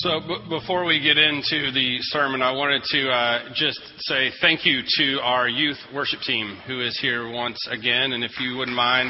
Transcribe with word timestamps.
So, 0.00 0.20
before 0.50 0.84
we 0.84 1.00
get 1.00 1.16
into 1.16 1.72
the 1.72 1.96
sermon, 2.00 2.42
I 2.42 2.52
wanted 2.52 2.82
to 2.84 3.08
uh, 3.08 3.48
just 3.54 3.80
say 4.00 4.30
thank 4.42 4.66
you 4.66 4.82
to 4.98 5.20
our 5.22 5.48
youth 5.48 5.78
worship 5.94 6.20
team 6.20 6.58
who 6.66 6.82
is 6.82 6.98
here 7.00 7.32
once 7.32 7.66
again. 7.70 8.12
And 8.12 8.22
if 8.22 8.38
you 8.38 8.58
wouldn't 8.58 8.76
mind. 8.76 9.08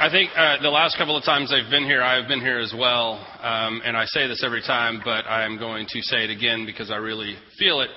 I 0.00 0.08
think 0.10 0.30
uh, 0.36 0.60
the 0.60 0.70
last 0.70 0.98
couple 0.98 1.16
of 1.16 1.22
times 1.22 1.52
I've 1.52 1.70
been 1.70 1.84
here, 1.84 2.02
I've 2.02 2.26
been 2.26 2.40
here 2.40 2.58
as 2.58 2.74
well. 2.76 3.24
Um, 3.40 3.82
and 3.84 3.96
I 3.96 4.06
say 4.06 4.26
this 4.26 4.42
every 4.44 4.62
time, 4.62 5.00
but 5.04 5.26
I 5.26 5.44
am 5.44 5.60
going 5.60 5.86
to 5.90 6.02
say 6.02 6.24
it 6.24 6.30
again 6.30 6.66
because 6.66 6.90
I 6.90 6.96
really 6.96 7.36
feel 7.56 7.82
it. 7.82 7.90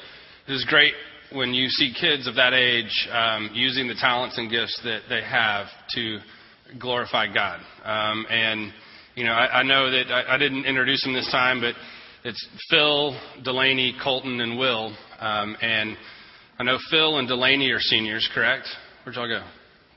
It 0.48 0.54
is 0.54 0.66
great 0.70 0.94
when 1.32 1.56
you 1.56 1.68
see 1.70 1.96
kids 2.00 2.28
of 2.28 2.36
that 2.36 2.54
age 2.54 3.10
um, 3.12 3.50
using 3.54 3.88
the 3.88 3.96
talents 3.96 4.38
and 4.38 4.52
gifts 4.52 4.80
that 4.84 5.02
they 5.10 5.24
have 5.24 5.66
to 5.96 6.20
glorify 6.78 7.34
God. 7.34 7.60
Um, 7.84 8.26
and, 8.30 8.74
you 9.16 9.24
know, 9.24 9.32
I, 9.32 9.60
I 9.60 9.64
know 9.64 9.90
that 9.90 10.12
I, 10.12 10.36
I, 10.36 10.38
didn't 10.38 10.66
introduce 10.66 11.04
them 11.04 11.14
this 11.14 11.30
time, 11.32 11.62
but 11.62 11.74
it's 12.24 12.48
Phil, 12.70 13.20
Delaney, 13.44 13.96
Colton, 14.04 14.42
and 14.42 14.58
Will. 14.58 14.96
Um, 15.20 15.58
and 15.62 15.98
I 16.60 16.64
know 16.64 16.78
Phil 16.92 17.18
and 17.18 17.28
Delaney 17.28 17.72
are 17.72 17.80
seniors, 17.80 18.30
correct? 18.34 18.68
Where'd 19.04 19.16
y'all 19.16 19.28
go? 19.28 19.46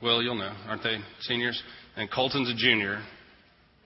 Will, 0.01 0.21
you'll 0.21 0.35
know, 0.35 0.53
aren't 0.67 0.83
they 0.83 0.97
seniors? 1.21 1.61
And 1.95 2.09
Colton's 2.11 2.49
a 2.49 2.55
junior. 2.55 3.01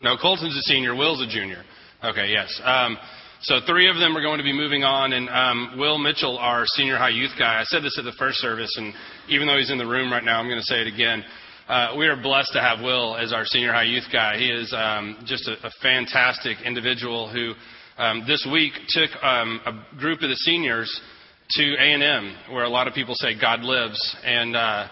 No, 0.02 0.16
Colton's 0.22 0.56
a 0.56 0.62
senior. 0.62 0.96
Will's 0.96 1.22
a 1.22 1.28
junior. 1.28 1.64
Okay, 2.04 2.30
yes. 2.32 2.62
Um, 2.64 2.98
so 3.42 3.60
three 3.68 3.90
of 3.90 3.98
them 3.98 4.16
are 4.18 4.22
going 4.22 4.40
to 4.40 4.44
be 4.44 4.54
moving 4.54 4.84
on, 4.84 5.14
and 5.14 5.30
um, 5.30 5.80
Will 5.80 5.98
Mitchell, 5.98 6.38
our 6.38 6.66
senior 6.66 6.98
high 6.98 7.10
youth 7.10 7.32
guy. 7.38 7.60
I 7.60 7.64
said 7.66 7.84
this 7.84 7.98
at 8.00 8.04
the 8.04 8.16
first 8.18 8.38
service, 8.38 8.74
and 8.78 8.94
even 9.30 9.48
though 9.48 9.58
he's 9.58 9.72
in 9.72 9.78
the 9.78 9.86
room 9.86 10.12
right 10.12 10.24
now, 10.24 10.40
I'm 10.40 10.48
going 10.48 10.60
to 10.60 10.66
say 10.66 10.82
it 10.82 10.88
again. 10.88 11.24
Uh, 11.68 11.96
we 11.98 12.08
are 12.08 12.16
blessed 12.16 12.54
to 12.54 12.62
have 12.62 12.80
Will 12.80 13.18
as 13.18 13.34
our 13.34 13.44
senior 13.44 13.74
high 13.74 13.84
youth 13.84 14.06
guy. 14.10 14.38
He 14.38 14.50
is 14.50 14.74
um, 14.74 15.18
just 15.26 15.50
a, 15.50 15.68
a, 15.68 15.72
fantastic 15.82 16.56
individual 16.64 17.28
who 17.30 17.56
um, 18.02 18.24
this 18.26 18.48
week 18.50 18.72
took 18.88 19.10
um, 19.22 19.60
a 19.66 19.98
group 20.00 20.22
of 20.22 20.30
the 20.30 20.38
seniors 20.38 21.02
to 21.50 21.76
A&M, 21.78 22.38
where 22.52 22.64
a 22.64 22.70
lot 22.70 22.88
of 22.88 22.94
people 22.94 23.16
say 23.16 23.38
God 23.38 23.64
lives, 23.64 24.00
and 24.24 24.56
uh, 24.56 24.88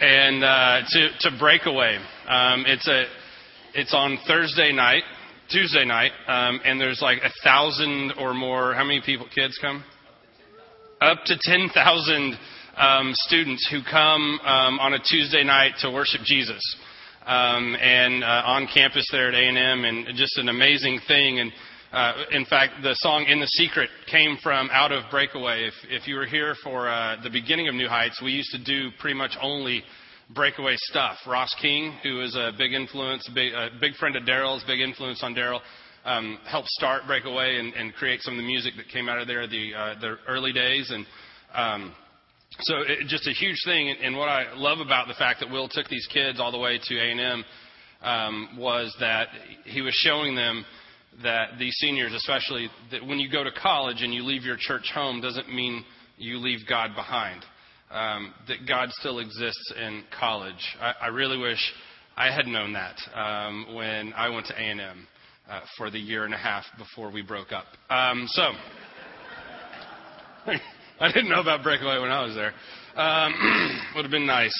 and 0.00 0.42
uh, 0.42 0.80
to 0.88 1.08
to 1.20 1.38
Breakaway. 1.38 1.98
Um, 2.26 2.64
it's 2.66 2.88
a 2.88 3.04
it's 3.74 3.94
on 3.94 4.18
Thursday 4.26 4.72
night, 4.72 5.04
Tuesday 5.52 5.84
night, 5.84 6.10
um, 6.26 6.60
and 6.64 6.80
there's 6.80 7.00
like 7.00 7.18
a 7.22 7.30
thousand 7.44 8.14
or 8.18 8.34
more. 8.34 8.74
How 8.74 8.82
many 8.82 9.02
people? 9.06 9.28
Kids 9.32 9.56
come? 9.60 9.84
Up 11.00 11.18
to 11.26 11.36
ten 11.40 11.68
thousand 11.72 12.36
um, 12.76 13.12
students 13.14 13.68
who 13.70 13.80
come 13.82 14.40
um, 14.44 14.78
on 14.80 14.94
a 14.94 14.98
Tuesday 14.98 15.44
night 15.44 15.72
to 15.80 15.90
worship 15.90 16.22
Jesus. 16.24 16.62
Um, 17.24 17.76
and 17.80 18.24
uh, 18.24 18.42
on 18.46 18.66
campus 18.66 19.08
there 19.12 19.28
at 19.28 19.34
A&M, 19.34 19.84
and 19.84 20.08
just 20.16 20.38
an 20.38 20.48
amazing 20.48 20.98
thing. 21.06 21.38
And 21.38 21.52
uh, 21.92 22.24
in 22.32 22.44
fact, 22.46 22.82
the 22.82 22.94
song 22.94 23.26
"In 23.28 23.38
the 23.38 23.46
Secret" 23.46 23.90
came 24.10 24.38
from 24.42 24.68
out 24.72 24.90
of 24.90 25.04
Breakaway. 25.08 25.68
If, 25.68 25.74
if 25.88 26.08
you 26.08 26.16
were 26.16 26.26
here 26.26 26.56
for 26.64 26.88
uh, 26.88 27.22
the 27.22 27.30
beginning 27.30 27.68
of 27.68 27.76
New 27.76 27.86
Heights, 27.86 28.20
we 28.20 28.32
used 28.32 28.50
to 28.50 28.64
do 28.64 28.90
pretty 28.98 29.14
much 29.14 29.36
only 29.40 29.84
Breakaway 30.34 30.74
stuff. 30.76 31.18
Ross 31.26 31.54
King, 31.60 31.96
who 32.02 32.22
is 32.22 32.34
a 32.34 32.52
big 32.56 32.72
influence, 32.72 33.28
big, 33.34 33.52
a 33.52 33.68
big 33.80 33.94
friend 33.94 34.16
of 34.16 34.24
Daryl's, 34.24 34.64
big 34.64 34.80
influence 34.80 35.22
on 35.22 35.34
Daryl, 35.34 35.60
um, 36.04 36.38
helped 36.48 36.68
start 36.68 37.02
Breakaway 37.06 37.58
and, 37.58 37.72
and, 37.74 37.94
create 37.94 38.22
some 38.22 38.34
of 38.34 38.38
the 38.38 38.46
music 38.46 38.74
that 38.76 38.88
came 38.88 39.08
out 39.08 39.20
of 39.20 39.28
there 39.28 39.46
the, 39.46 39.74
uh, 39.74 40.00
the 40.00 40.16
early 40.26 40.52
days. 40.52 40.90
And 40.90 41.06
um, 41.54 41.94
so 42.60 42.76
it, 42.86 43.06
just 43.08 43.26
a 43.26 43.32
huge 43.32 43.56
thing. 43.64 43.90
And, 43.90 44.00
and, 44.00 44.16
what 44.16 44.28
I 44.28 44.54
love 44.54 44.78
about 44.80 45.08
the 45.08 45.14
fact 45.14 45.40
that 45.40 45.50
Will 45.50 45.68
took 45.68 45.88
these 45.88 46.06
kids 46.12 46.38
all 46.40 46.52
the 46.52 46.58
way 46.58 46.78
to 46.82 46.98
A&M 46.98 47.44
um, 48.02 48.56
was 48.58 48.94
that 49.00 49.28
he 49.64 49.80
was 49.80 49.94
showing 49.94 50.34
them 50.34 50.64
that 51.22 51.58
these 51.58 51.74
seniors, 51.76 52.12
especially, 52.12 52.68
that 52.90 53.04
when 53.06 53.18
you 53.18 53.30
go 53.30 53.44
to 53.44 53.50
college 53.52 54.02
and 54.02 54.14
you 54.14 54.22
leave 54.22 54.42
your 54.42 54.56
church 54.58 54.90
home, 54.94 55.20
doesn't 55.20 55.52
mean 55.54 55.84
you 56.18 56.38
leave 56.38 56.60
God 56.68 56.94
behind. 56.94 57.44
Um, 57.90 58.32
that 58.48 58.66
God 58.66 58.88
still 58.92 59.18
exists 59.18 59.72
in 59.76 60.04
college. 60.18 60.54
I, 60.80 60.94
I, 61.02 61.06
really 61.08 61.36
wish 61.36 61.60
I 62.16 62.32
had 62.32 62.46
known 62.46 62.72
that 62.72 62.96
um, 63.14 63.74
when 63.74 64.14
I 64.14 64.30
went 64.30 64.46
to 64.46 64.54
A&M 64.54 65.06
uh, 65.46 65.60
for 65.76 65.90
the 65.90 65.98
year 65.98 66.24
and 66.24 66.32
a 66.32 66.38
half 66.38 66.64
before 66.78 67.10
we 67.12 67.20
broke 67.20 67.52
up. 67.52 67.66
Um, 67.90 68.26
so. 68.28 68.52
I 71.02 71.10
didn't 71.10 71.30
know 71.30 71.40
about 71.40 71.64
Breakaway 71.64 71.98
when 71.98 72.12
I 72.12 72.24
was 72.24 72.36
there. 72.36 72.52
Um, 72.94 73.34
would 73.96 74.04
have 74.04 74.12
been 74.12 74.24
nice. 74.24 74.54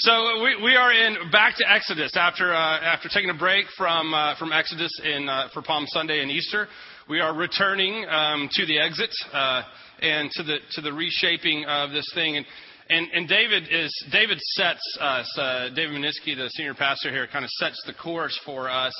So 0.00 0.42
we, 0.42 0.62
we 0.62 0.76
are 0.76 0.92
in 0.92 1.16
back 1.30 1.56
to 1.56 1.64
Exodus 1.66 2.14
after 2.14 2.52
uh, 2.52 2.78
after 2.80 3.08
taking 3.08 3.30
a 3.30 3.34
break 3.34 3.64
from 3.78 4.12
uh, 4.12 4.36
from 4.38 4.52
Exodus 4.52 4.90
in 5.02 5.30
uh, 5.30 5.48
for 5.54 5.62
Palm 5.62 5.86
Sunday 5.86 6.20
and 6.20 6.30
Easter. 6.30 6.68
We 7.08 7.20
are 7.20 7.34
returning 7.34 8.04
um, 8.04 8.50
to 8.52 8.66
the 8.66 8.78
exit 8.80 9.08
uh, 9.32 9.62
and 10.02 10.30
to 10.32 10.42
the 10.42 10.58
to 10.72 10.82
the 10.82 10.92
reshaping 10.92 11.64
of 11.64 11.92
this 11.92 12.10
thing. 12.14 12.36
And 12.36 12.44
and, 12.90 13.08
and 13.14 13.26
David 13.26 13.62
is 13.70 13.90
David 14.12 14.40
sets 14.40 14.98
us. 15.00 15.38
Uh, 15.38 15.70
David 15.74 15.96
Miniski, 15.96 16.36
the 16.36 16.50
senior 16.50 16.74
pastor 16.74 17.10
here, 17.10 17.26
kind 17.32 17.46
of 17.46 17.50
sets 17.52 17.82
the 17.86 17.94
course 17.94 18.38
for 18.44 18.68
us 18.68 18.92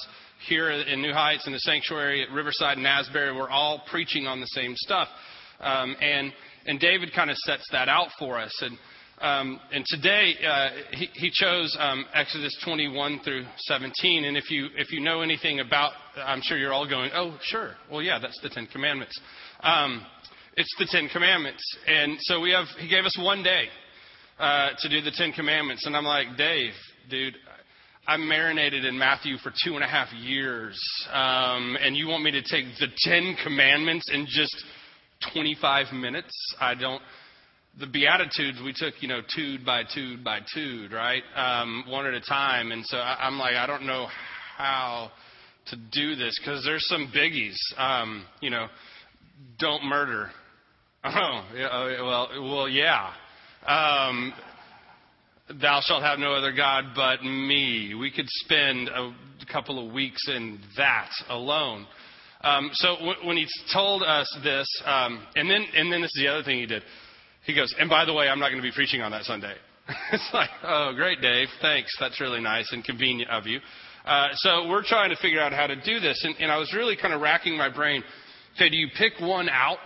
here 0.48 0.70
in 0.70 1.02
New 1.02 1.12
Heights 1.12 1.46
in 1.46 1.52
the 1.52 1.58
sanctuary 1.58 2.22
at 2.22 2.30
Riverside 2.30 2.78
and 2.78 2.86
Asbury. 2.86 3.36
We're 3.36 3.50
all 3.50 3.82
preaching 3.90 4.26
on 4.26 4.40
the 4.40 4.46
same 4.46 4.72
stuff. 4.74 5.08
Um, 5.60 5.94
and 6.00 6.32
and 6.66 6.78
David 6.78 7.12
kind 7.14 7.30
of 7.30 7.36
sets 7.38 7.66
that 7.72 7.88
out 7.88 8.08
for 8.18 8.38
us. 8.38 8.52
And, 8.62 8.78
um, 9.20 9.60
and 9.72 9.84
today 9.86 10.34
uh, 10.46 10.68
he, 10.92 11.08
he, 11.14 11.30
chose 11.32 11.76
um, 11.78 12.04
Exodus 12.14 12.56
21 12.64 13.20
through 13.24 13.44
17. 13.58 14.24
And 14.24 14.36
if 14.36 14.50
you 14.50 14.68
if 14.76 14.90
you 14.90 15.00
know 15.00 15.22
anything 15.22 15.60
about, 15.60 15.92
I'm 16.16 16.40
sure 16.42 16.58
you're 16.58 16.72
all 16.72 16.88
going, 16.88 17.10
oh 17.14 17.38
sure, 17.42 17.74
well 17.90 18.02
yeah, 18.02 18.18
that's 18.20 18.40
the 18.42 18.48
Ten 18.48 18.66
Commandments. 18.66 19.18
Um, 19.60 20.04
it's 20.56 20.74
the 20.78 20.86
Ten 20.90 21.08
Commandments, 21.08 21.62
and 21.86 22.18
so 22.20 22.40
we 22.40 22.50
have. 22.50 22.66
He 22.78 22.88
gave 22.88 23.04
us 23.04 23.16
one 23.18 23.42
day 23.42 23.68
uh, 24.38 24.70
to 24.80 24.88
do 24.88 25.00
the 25.00 25.12
Ten 25.12 25.32
Commandments, 25.32 25.86
and 25.86 25.96
I'm 25.96 26.04
like, 26.04 26.36
Dave, 26.36 26.72
dude. 27.08 27.34
I'm 28.04 28.28
marinated 28.28 28.84
in 28.84 28.98
Matthew 28.98 29.36
for 29.38 29.52
two 29.64 29.76
and 29.76 29.84
a 29.84 29.86
half 29.86 30.12
years, 30.12 30.76
um, 31.12 31.76
and 31.80 31.96
you 31.96 32.08
want 32.08 32.24
me 32.24 32.32
to 32.32 32.42
take 32.42 32.64
the 32.80 32.88
Ten 32.98 33.36
Commandments 33.44 34.10
and 34.12 34.26
just 34.26 34.56
25 35.32 35.92
minutes. 35.92 36.34
I 36.60 36.74
don't. 36.74 37.02
The 37.78 37.86
Beatitudes 37.86 38.60
we 38.62 38.74
took, 38.74 38.94
you 39.00 39.08
know, 39.08 39.20
tude 39.34 39.64
by 39.64 39.82
tude 39.94 40.22
by 40.22 40.40
tude, 40.54 40.92
right, 40.92 41.22
um, 41.34 41.84
one 41.88 42.06
at 42.06 42.12
a 42.12 42.20
time. 42.20 42.70
And 42.70 42.84
so 42.84 42.98
I, 42.98 43.26
I'm 43.26 43.38
like, 43.38 43.54
I 43.54 43.66
don't 43.66 43.86
know 43.86 44.08
how 44.58 45.10
to 45.70 45.76
do 45.76 46.14
this 46.14 46.38
because 46.38 46.62
there's 46.64 46.86
some 46.86 47.10
biggies. 47.16 47.56
Um, 47.78 48.26
you 48.40 48.50
know, 48.50 48.66
don't 49.58 49.84
murder. 49.84 50.30
Oh, 51.04 51.44
yeah, 51.56 51.68
oh, 51.72 52.04
well, 52.06 52.28
well, 52.48 52.68
yeah. 52.68 53.10
Um, 53.66 54.32
thou 55.60 55.80
shalt 55.82 56.04
have 56.04 56.20
no 56.20 56.32
other 56.34 56.52
God 56.52 56.84
but 56.94 57.24
me. 57.24 57.92
We 57.98 58.12
could 58.12 58.28
spend 58.28 58.88
a 58.88 59.12
couple 59.50 59.84
of 59.84 59.92
weeks 59.92 60.28
in 60.28 60.60
that 60.76 61.10
alone. 61.28 61.86
Um, 62.42 62.70
so 62.72 62.96
w- 62.96 63.26
when 63.26 63.36
he 63.36 63.46
told 63.72 64.02
us 64.02 64.26
this, 64.42 64.66
um, 64.84 65.24
and 65.36 65.48
then 65.48 65.64
and 65.76 65.92
then 65.92 66.02
this 66.02 66.10
is 66.14 66.22
the 66.22 66.28
other 66.28 66.42
thing 66.42 66.58
he 66.58 66.66
did. 66.66 66.82
He 67.44 67.54
goes, 67.54 67.74
and 67.78 67.88
by 67.90 68.04
the 68.04 68.12
way, 68.12 68.28
I'm 68.28 68.38
not 68.38 68.50
going 68.50 68.62
to 68.62 68.68
be 68.68 68.72
preaching 68.74 69.00
on 69.02 69.10
that 69.12 69.24
Sunday. 69.24 69.54
it's 70.12 70.30
like, 70.32 70.50
oh, 70.62 70.92
great, 70.94 71.20
Dave. 71.20 71.48
Thanks. 71.60 71.92
That's 71.98 72.20
really 72.20 72.40
nice 72.40 72.70
and 72.72 72.84
convenient 72.84 73.30
of 73.30 73.46
you. 73.46 73.58
Uh, 74.04 74.28
so 74.34 74.68
we're 74.68 74.84
trying 74.84 75.10
to 75.10 75.16
figure 75.16 75.40
out 75.40 75.52
how 75.52 75.66
to 75.66 75.76
do 75.76 76.00
this, 76.00 76.20
and, 76.24 76.34
and 76.40 76.50
I 76.50 76.58
was 76.58 76.72
really 76.74 76.96
kind 76.96 77.14
of 77.14 77.20
racking 77.20 77.56
my 77.56 77.68
brain. 77.68 78.02
Okay, 78.56 78.68
do 78.68 78.76
you 78.76 78.88
pick 78.98 79.12
one 79.20 79.48
out 79.48 79.78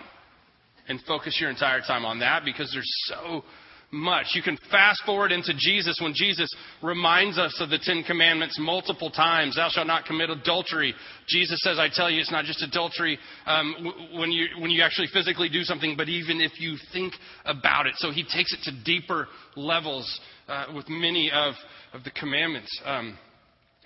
and 0.88 1.00
focus 1.06 1.38
your 1.40 1.50
entire 1.50 1.80
time 1.80 2.04
on 2.04 2.20
that 2.20 2.44
because 2.44 2.70
there's 2.72 2.90
so 3.06 3.42
much. 3.90 4.26
You 4.34 4.42
can 4.42 4.58
fast 4.70 5.02
forward 5.04 5.32
into 5.32 5.52
Jesus 5.56 5.98
when 6.02 6.12
Jesus 6.14 6.52
reminds 6.82 7.38
us 7.38 7.56
of 7.60 7.70
the 7.70 7.78
Ten 7.78 8.02
Commandments 8.02 8.58
multiple 8.58 9.10
times. 9.10 9.56
Thou 9.56 9.68
shalt 9.68 9.86
not 9.86 10.04
commit 10.04 10.30
adultery. 10.30 10.94
Jesus 11.28 11.60
says, 11.62 11.78
I 11.78 11.88
tell 11.92 12.10
you, 12.10 12.20
it's 12.20 12.32
not 12.32 12.44
just 12.44 12.62
adultery 12.62 13.18
um, 13.46 13.92
when, 14.14 14.32
you, 14.32 14.46
when 14.58 14.70
you 14.70 14.82
actually 14.82 15.08
physically 15.12 15.48
do 15.48 15.62
something, 15.62 15.94
but 15.96 16.08
even 16.08 16.40
if 16.40 16.60
you 16.60 16.76
think 16.92 17.14
about 17.44 17.86
it. 17.86 17.94
So 17.96 18.10
he 18.10 18.22
takes 18.22 18.52
it 18.52 18.60
to 18.64 18.84
deeper 18.84 19.28
levels 19.54 20.20
uh, 20.48 20.66
with 20.74 20.88
many 20.88 21.30
of, 21.30 21.54
of 21.92 22.04
the 22.04 22.10
commandments. 22.10 22.80
Um, 22.84 23.18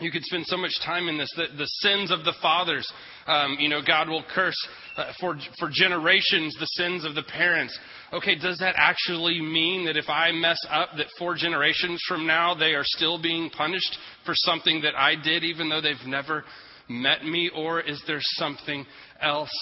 you 0.01 0.11
could 0.11 0.25
spend 0.25 0.47
so 0.47 0.57
much 0.57 0.73
time 0.85 1.09
in 1.09 1.19
this. 1.19 1.31
The, 1.37 1.57
the 1.59 1.67
sins 1.67 2.11
of 2.11 2.25
the 2.25 2.33
fathers, 2.41 2.91
um, 3.27 3.59
you 3.61 3.69
know, 3.69 3.81
God 3.87 4.09
will 4.09 4.25
curse 4.35 4.57
uh, 4.97 5.13
for, 5.21 5.37
for 5.59 5.69
generations 5.71 6.57
the 6.59 6.67
sins 6.67 7.05
of 7.05 7.15
the 7.15 7.23
parents. 7.23 7.79
Okay, 8.13 8.35
does 8.35 8.59
that 8.59 8.75
actually 8.77 9.41
mean 9.41 9.85
that 9.87 9.97
if 9.97 10.09
I 10.09 10.33
mess 10.33 10.59
up, 10.69 10.91
that 10.97 11.07
four 11.17 11.37
generations 11.37 12.03
from 12.09 12.27
now 12.27 12.55
they 12.55 12.75
are 12.75 12.85
still 12.85 13.23
being 13.23 13.51
punished 13.51 13.97
for 14.27 14.35
something 14.35 14.81
that 14.83 14.97
I 14.97 15.15
did, 15.15 15.45
even 15.45 15.69
though 15.69 15.81
they've 15.81 15.97
never 16.07 16.45
met 16.89 17.25
me? 17.25 17.51
Or 17.55 17.81
is 17.81 18.03
there 18.09 18.19
something 18.21 18.85
else 19.21 19.53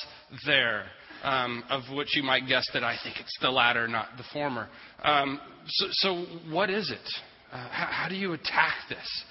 there? 0.46 0.86
Um, 1.22 1.64
of 1.68 1.82
which 1.92 2.14
you 2.14 2.22
might 2.22 2.46
guess 2.46 2.64
that 2.72 2.84
I 2.84 2.96
think 3.02 3.16
it's 3.18 3.36
the 3.40 3.50
latter, 3.50 3.88
not 3.88 4.06
the 4.16 4.22
former. 4.32 4.68
Um, 5.02 5.40
so, 5.66 5.86
so, 5.90 6.26
what 6.48 6.70
is 6.70 6.92
it? 6.92 7.10
Uh, 7.50 7.56
how, 7.56 7.86
how, 7.90 8.08
do 8.08 8.14
you 8.14 8.34
attack 8.34 8.74
this? 8.88 9.24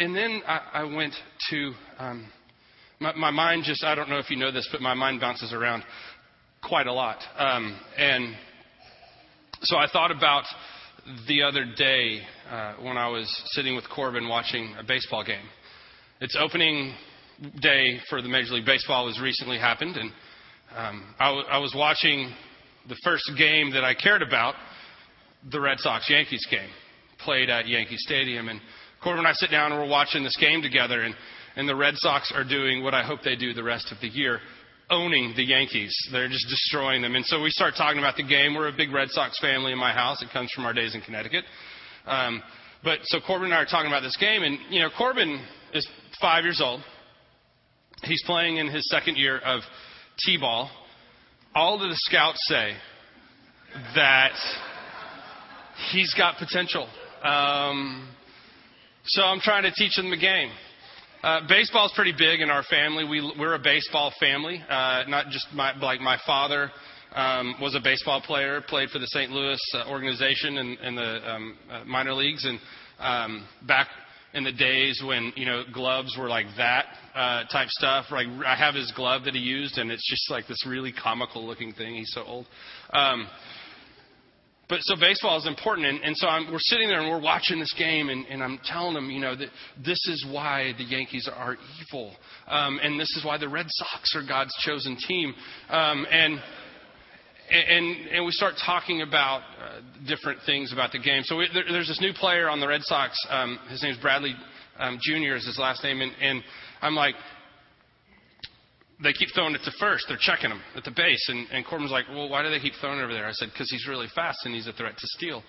And 0.00 0.12
then 0.12 0.42
I, 0.44 0.60
I 0.72 0.82
went 0.82 1.14
to 1.50 1.72
um, 2.00 2.26
my, 2.98 3.14
my, 3.14 3.30
mind. 3.30 3.62
Just 3.64 3.84
I 3.84 3.94
don't 3.94 4.08
know 4.08 4.18
if 4.18 4.28
you 4.28 4.36
know 4.36 4.50
this, 4.50 4.68
but 4.72 4.80
my 4.80 4.94
mind 4.94 5.20
bounces 5.20 5.52
around 5.52 5.84
quite 6.62 6.86
a 6.86 6.92
lot. 6.92 7.18
Um, 7.36 7.78
and 7.96 8.34
so 9.62 9.76
I 9.76 9.86
thought 9.92 10.10
about 10.10 10.44
the 11.26 11.42
other 11.42 11.64
day 11.76 12.20
uh, 12.50 12.74
when 12.82 12.96
I 12.96 13.08
was 13.08 13.28
sitting 13.52 13.74
with 13.74 13.88
Corbin 13.88 14.28
watching 14.28 14.74
a 14.78 14.84
baseball 14.84 15.24
game. 15.24 15.46
It's 16.20 16.36
opening 16.38 16.94
day 17.60 17.98
for 18.10 18.20
the 18.20 18.28
Major 18.28 18.54
League 18.54 18.66
Baseball 18.66 19.06
has 19.06 19.20
recently 19.20 19.58
happened, 19.58 19.96
and 19.96 20.10
um, 20.76 21.14
I, 21.18 21.28
w- 21.28 21.46
I 21.46 21.58
was 21.58 21.72
watching 21.76 22.32
the 22.88 22.96
first 23.04 23.30
game 23.38 23.72
that 23.72 23.84
I 23.84 23.94
cared 23.94 24.22
about, 24.22 24.54
the 25.50 25.60
Red 25.60 25.78
Sox 25.78 26.10
Yankees 26.10 26.46
game, 26.50 26.68
played 27.20 27.48
at 27.48 27.68
Yankee 27.68 27.96
Stadium. 27.96 28.48
And 28.48 28.60
Corbin 29.02 29.20
and 29.20 29.28
I 29.28 29.32
sit 29.32 29.50
down 29.50 29.72
and 29.72 29.80
we're 29.80 29.88
watching 29.88 30.24
this 30.24 30.36
game 30.36 30.62
together, 30.62 31.02
and, 31.02 31.14
and 31.56 31.68
the 31.68 31.76
Red 31.76 31.94
Sox 31.96 32.32
are 32.34 32.44
doing 32.44 32.82
what 32.82 32.94
I 32.94 33.04
hope 33.04 33.20
they 33.22 33.36
do 33.36 33.54
the 33.54 33.62
rest 33.62 33.92
of 33.92 34.00
the 34.00 34.08
year 34.08 34.40
owning 34.90 35.34
the 35.36 35.44
Yankees. 35.44 35.94
They're 36.10 36.28
just 36.28 36.48
destroying 36.48 37.02
them. 37.02 37.14
And 37.14 37.24
so 37.26 37.42
we 37.42 37.50
start 37.50 37.74
talking 37.76 37.98
about 37.98 38.16
the 38.16 38.22
game. 38.22 38.54
We're 38.54 38.68
a 38.68 38.76
big 38.76 38.92
Red 38.92 39.08
Sox 39.10 39.38
family 39.40 39.72
in 39.72 39.78
my 39.78 39.92
house. 39.92 40.22
It 40.22 40.28
comes 40.32 40.50
from 40.52 40.64
our 40.64 40.72
days 40.72 40.94
in 40.94 41.00
Connecticut. 41.02 41.44
Um, 42.06 42.42
but 42.82 43.00
so 43.04 43.18
Corbin 43.20 43.46
and 43.46 43.54
I 43.54 43.58
are 43.58 43.66
talking 43.66 43.88
about 43.88 44.02
this 44.02 44.16
game, 44.16 44.42
and 44.42 44.58
you 44.70 44.80
know 44.80 44.88
Corbin 44.96 45.44
is 45.74 45.86
five 46.20 46.44
years 46.44 46.60
old. 46.62 46.80
He's 48.04 48.22
playing 48.24 48.58
in 48.58 48.68
his 48.68 48.88
second 48.88 49.16
year 49.16 49.38
of 49.38 49.60
t-ball. 50.24 50.70
All 51.54 51.74
of 51.74 51.80
the 51.80 51.96
scouts 51.96 52.38
say 52.46 52.74
that 53.96 54.32
he's 55.92 56.14
got 56.14 56.38
potential. 56.38 56.88
Um, 57.22 58.08
so 59.04 59.22
I'm 59.22 59.40
trying 59.40 59.64
to 59.64 59.72
teach 59.72 59.98
him 59.98 60.10
the 60.10 60.16
game. 60.16 60.50
Uh, 61.20 61.40
baseball 61.48 61.86
is 61.86 61.92
pretty 61.96 62.14
big 62.16 62.40
in 62.40 62.48
our 62.48 62.62
family. 62.62 63.02
We, 63.02 63.32
we're 63.36 63.54
a 63.54 63.58
baseball 63.58 64.12
family. 64.20 64.62
Uh, 64.68 65.02
not 65.08 65.30
just 65.30 65.48
my, 65.52 65.76
like 65.78 66.00
my 66.00 66.16
father 66.24 66.70
um, 67.12 67.56
was 67.60 67.74
a 67.74 67.80
baseball 67.80 68.20
player, 68.20 68.62
played 68.68 68.90
for 68.90 69.00
the 69.00 69.06
St. 69.08 69.32
Louis 69.32 69.60
uh, 69.74 69.90
organization 69.90 70.58
in, 70.58 70.76
in 70.78 70.94
the 70.94 71.30
um, 71.30 71.58
uh, 71.70 71.84
minor 71.84 72.14
leagues, 72.14 72.44
and 72.44 72.60
um, 73.00 73.48
back 73.66 73.88
in 74.34 74.44
the 74.44 74.52
days 74.52 75.02
when 75.04 75.32
you 75.34 75.44
know 75.44 75.64
gloves 75.72 76.14
were 76.16 76.28
like 76.28 76.46
that 76.56 76.84
uh, 77.16 77.44
type 77.50 77.68
stuff. 77.70 78.04
Like 78.12 78.28
I 78.46 78.54
have 78.54 78.76
his 78.76 78.92
glove 78.94 79.24
that 79.24 79.34
he 79.34 79.40
used, 79.40 79.78
and 79.78 79.90
it's 79.90 80.08
just 80.08 80.30
like 80.30 80.46
this 80.46 80.64
really 80.66 80.92
comical 80.92 81.44
looking 81.44 81.72
thing. 81.72 81.96
He's 81.96 82.12
so 82.12 82.22
old. 82.22 82.46
Um, 82.92 83.26
but 84.68 84.80
so 84.82 84.96
baseball 84.96 85.38
is 85.38 85.46
important, 85.46 85.86
and, 85.86 86.00
and 86.02 86.16
so 86.16 86.28
I'm, 86.28 86.52
we're 86.52 86.58
sitting 86.60 86.88
there 86.88 87.00
and 87.00 87.10
we're 87.10 87.20
watching 87.20 87.58
this 87.58 87.72
game, 87.78 88.10
and, 88.10 88.26
and 88.26 88.42
I'm 88.42 88.58
telling 88.64 88.94
them, 88.94 89.10
you 89.10 89.20
know, 89.20 89.34
that 89.34 89.48
this 89.84 90.06
is 90.08 90.26
why 90.30 90.72
the 90.76 90.84
Yankees 90.84 91.28
are 91.32 91.56
evil, 91.80 92.14
um, 92.48 92.78
and 92.82 93.00
this 93.00 93.10
is 93.16 93.24
why 93.24 93.38
the 93.38 93.48
Red 93.48 93.66
Sox 93.68 94.14
are 94.14 94.26
God's 94.26 94.54
chosen 94.60 94.96
team, 95.06 95.34
um, 95.70 96.06
and 96.10 96.40
and 97.50 98.06
and 98.08 98.26
we 98.26 98.32
start 98.32 98.54
talking 98.64 99.00
about 99.00 99.40
uh, 99.40 99.80
different 100.06 100.40
things 100.44 100.72
about 100.72 100.92
the 100.92 100.98
game. 100.98 101.22
So 101.24 101.36
we, 101.38 101.48
there, 101.54 101.64
there's 101.70 101.88
this 101.88 102.00
new 102.00 102.12
player 102.12 102.50
on 102.50 102.60
the 102.60 102.68
Red 102.68 102.82
Sox. 102.82 103.18
Um, 103.30 103.58
his 103.70 103.82
name's 103.82 103.98
Bradley 103.98 104.34
um, 104.78 104.98
Jr. 105.00 105.34
is 105.34 105.46
his 105.46 105.58
last 105.58 105.82
name, 105.82 106.00
and, 106.00 106.12
and 106.20 106.42
I'm 106.82 106.94
like, 106.94 107.14
they 109.02 109.12
keep 109.12 109.28
throwing 109.34 109.54
it 109.54 109.60
to 109.64 109.70
first. 109.78 110.06
They're 110.08 110.18
checking 110.20 110.50
him 110.50 110.60
at 110.74 110.84
the 110.84 110.90
base. 110.90 111.24
And, 111.28 111.46
and 111.52 111.64
Corbin's 111.64 111.92
like, 111.92 112.06
well, 112.08 112.28
why 112.28 112.42
do 112.42 112.50
they 112.50 112.58
keep 112.58 112.74
throwing 112.80 112.98
it 112.98 113.02
over 113.02 113.12
there? 113.12 113.26
I 113.26 113.32
said, 113.32 113.50
because 113.52 113.70
he's 113.70 113.86
really 113.86 114.08
fast 114.14 114.44
and 114.44 114.54
he's 114.54 114.66
a 114.66 114.72
threat 114.72 114.96
to 114.96 115.06
steal. 115.06 115.42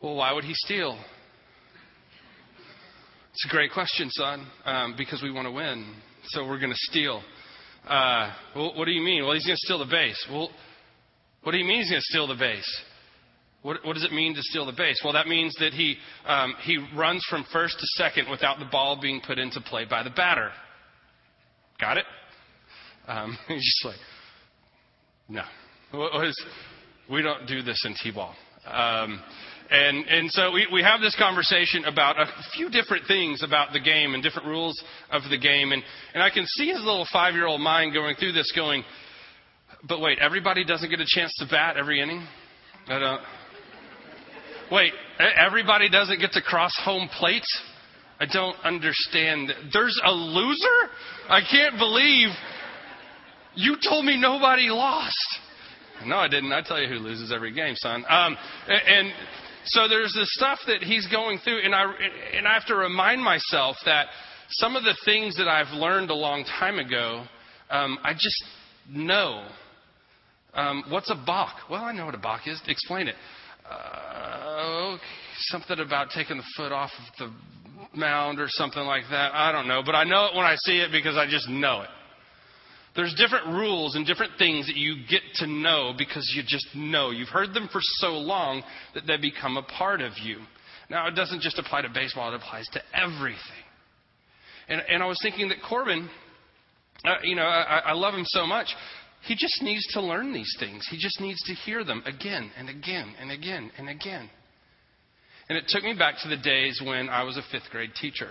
Well, 0.00 0.14
why 0.14 0.32
would 0.32 0.44
he 0.44 0.54
steal? 0.54 0.98
It's 3.32 3.44
a 3.44 3.48
great 3.48 3.72
question, 3.72 4.10
son, 4.10 4.46
um, 4.64 4.94
because 4.96 5.22
we 5.22 5.30
want 5.30 5.46
to 5.46 5.52
win. 5.52 5.94
So 6.28 6.46
we're 6.46 6.58
going 6.58 6.72
to 6.72 6.78
steal. 6.90 7.22
Uh, 7.86 8.32
well, 8.54 8.74
what 8.76 8.84
do 8.84 8.92
you 8.92 9.02
mean? 9.02 9.24
Well, 9.24 9.34
he's 9.34 9.46
going 9.46 9.56
to 9.56 9.66
steal 9.66 9.78
the 9.78 9.90
base. 9.90 10.26
Well, 10.30 10.50
what 11.42 11.52
do 11.52 11.58
you 11.58 11.64
mean 11.64 11.78
he's 11.78 11.90
going 11.90 12.00
to 12.00 12.06
steal 12.06 12.26
the 12.26 12.34
base? 12.34 12.82
What, 13.62 13.84
what, 13.84 13.94
does 13.94 14.04
it 14.04 14.12
mean 14.12 14.34
to 14.34 14.42
steal 14.42 14.66
the 14.66 14.72
base? 14.72 15.00
Well, 15.04 15.12
that 15.12 15.26
means 15.26 15.54
that 15.58 15.72
he, 15.72 15.96
um, 16.26 16.54
he 16.62 16.78
runs 16.96 17.24
from 17.28 17.44
first 17.52 17.78
to 17.78 17.86
second 18.02 18.30
without 18.30 18.58
the 18.58 18.64
ball 18.64 18.98
being 19.00 19.20
put 19.20 19.38
into 19.38 19.60
play 19.60 19.84
by 19.84 20.02
the 20.02 20.10
batter. 20.10 20.50
Got 21.78 21.98
it? 21.98 22.04
Um, 23.06 23.36
he's 23.48 23.64
just 23.64 23.84
like, 23.84 23.96
no. 25.28 25.42
We 27.10 27.22
don't 27.22 27.46
do 27.46 27.62
this 27.62 27.82
in 27.84 27.94
T-ball. 28.00 28.34
Um, 28.66 29.20
and, 29.70 30.06
and 30.06 30.30
so 30.32 30.50
we, 30.50 30.66
we 30.72 30.82
have 30.82 31.00
this 31.00 31.14
conversation 31.16 31.84
about 31.84 32.18
a 32.18 32.26
few 32.54 32.70
different 32.70 33.06
things 33.06 33.42
about 33.42 33.72
the 33.72 33.80
game 33.80 34.14
and 34.14 34.22
different 34.22 34.48
rules 34.48 34.82
of 35.10 35.22
the 35.30 35.38
game. 35.38 35.72
And, 35.72 35.82
and 36.12 36.22
I 36.22 36.30
can 36.30 36.44
see 36.46 36.68
his 36.68 36.78
little 36.78 37.06
five 37.12 37.34
year 37.34 37.46
old 37.46 37.60
mind 37.60 37.94
going 37.94 38.16
through 38.16 38.32
this 38.32 38.52
going, 38.52 38.82
but 39.88 40.00
wait, 40.00 40.18
everybody 40.18 40.64
doesn't 40.64 40.90
get 40.90 41.00
a 41.00 41.06
chance 41.06 41.32
to 41.38 41.46
bat 41.46 41.76
every 41.76 42.00
inning? 42.00 42.26
I 42.88 42.98
don't. 42.98 43.20
Wait, 44.72 44.92
everybody 45.18 45.88
doesn't 45.88 46.20
get 46.20 46.32
to 46.32 46.42
cross 46.42 46.72
home 46.84 47.08
plate? 47.18 47.46
I 48.18 48.26
don't 48.26 48.56
understand. 48.64 49.52
There's 49.72 49.98
a 50.04 50.12
loser? 50.12 50.90
I 51.28 51.40
can't 51.48 51.78
believe 51.78 52.28
you 53.54 53.76
told 53.86 54.04
me 54.04 54.20
nobody 54.20 54.68
lost. 54.68 55.16
No, 56.06 56.16
I 56.16 56.28
didn't. 56.28 56.52
I 56.52 56.62
tell 56.62 56.80
you 56.80 56.88
who 56.88 56.94
loses 56.94 57.32
every 57.32 57.52
game, 57.52 57.74
son. 57.76 58.04
Um, 58.08 58.36
and 58.68 59.12
so 59.66 59.86
there's 59.88 60.14
this 60.14 60.32
stuff 60.32 60.58
that 60.66 60.82
he's 60.82 61.06
going 61.08 61.38
through, 61.44 61.60
and 61.60 61.74
I 61.74 61.92
and 62.34 62.48
I 62.48 62.54
have 62.54 62.66
to 62.66 62.74
remind 62.74 63.22
myself 63.22 63.76
that 63.84 64.06
some 64.50 64.76
of 64.76 64.84
the 64.84 64.96
things 65.04 65.36
that 65.36 65.48
I've 65.48 65.72
learned 65.74 66.10
a 66.10 66.14
long 66.14 66.44
time 66.44 66.78
ago, 66.78 67.24
um, 67.70 67.98
I 68.02 68.14
just 68.14 68.42
know. 68.90 69.46
Um, 70.54 70.84
what's 70.88 71.10
a 71.10 71.22
balk? 71.26 71.54
Well, 71.70 71.84
I 71.84 71.92
know 71.92 72.06
what 72.06 72.14
a 72.14 72.18
balk 72.18 72.48
is. 72.48 72.60
Explain 72.66 73.08
it. 73.08 73.14
Uh, 73.70 74.96
something 75.48 75.78
about 75.78 76.08
taking 76.10 76.38
the 76.38 76.44
foot 76.56 76.72
off 76.72 76.90
of 76.98 77.28
the 77.28 77.96
mound 77.96 78.40
or 78.40 78.46
something 78.48 78.82
like 78.82 79.04
that. 79.10 79.32
I 79.32 79.52
don't 79.52 79.68
know, 79.68 79.82
but 79.84 79.94
I 79.94 80.04
know 80.04 80.26
it 80.26 80.34
when 80.34 80.44
I 80.44 80.56
see 80.56 80.78
it 80.80 80.90
because 80.90 81.16
I 81.16 81.30
just 81.30 81.48
know 81.48 81.82
it. 81.82 81.88
There's 82.96 83.14
different 83.14 83.46
rules 83.46 83.94
and 83.94 84.04
different 84.04 84.32
things 84.36 84.66
that 84.66 84.76
you 84.76 84.96
get 85.08 85.22
to 85.36 85.46
know 85.46 85.92
because 85.96 86.30
you 86.34 86.42
just 86.46 86.66
know. 86.74 87.10
You've 87.10 87.28
heard 87.28 87.54
them 87.54 87.68
for 87.70 87.80
so 87.82 88.08
long 88.08 88.62
that 88.94 89.06
they 89.06 89.16
become 89.16 89.56
a 89.56 89.62
part 89.62 90.00
of 90.00 90.12
you. 90.22 90.38
Now, 90.88 91.06
it 91.06 91.14
doesn't 91.14 91.40
just 91.40 91.58
apply 91.58 91.82
to 91.82 91.88
baseball, 91.88 92.32
it 92.32 92.36
applies 92.36 92.66
to 92.72 92.80
everything. 92.92 93.38
And, 94.68 94.82
and 94.88 95.02
I 95.02 95.06
was 95.06 95.20
thinking 95.22 95.48
that 95.48 95.58
Corbin, 95.68 96.08
uh, 97.04 97.16
you 97.22 97.36
know, 97.36 97.44
I, 97.44 97.78
I 97.86 97.92
love 97.92 98.14
him 98.14 98.24
so 98.26 98.46
much. 98.46 98.66
He 99.22 99.34
just 99.34 99.62
needs 99.62 99.86
to 99.92 100.00
learn 100.00 100.32
these 100.32 100.52
things. 100.58 100.86
He 100.90 100.96
just 100.98 101.20
needs 101.20 101.40
to 101.42 101.54
hear 101.54 101.84
them 101.84 102.02
again 102.06 102.50
and 102.56 102.68
again 102.68 103.14
and 103.20 103.30
again 103.30 103.70
and 103.78 103.88
again. 103.88 104.30
And 105.48 105.58
it 105.58 105.64
took 105.68 105.82
me 105.84 105.94
back 105.94 106.14
to 106.22 106.28
the 106.28 106.36
days 106.36 106.80
when 106.84 107.08
I 107.08 107.22
was 107.22 107.36
a 107.36 107.42
fifth 107.52 107.70
grade 107.70 107.90
teacher. 108.00 108.30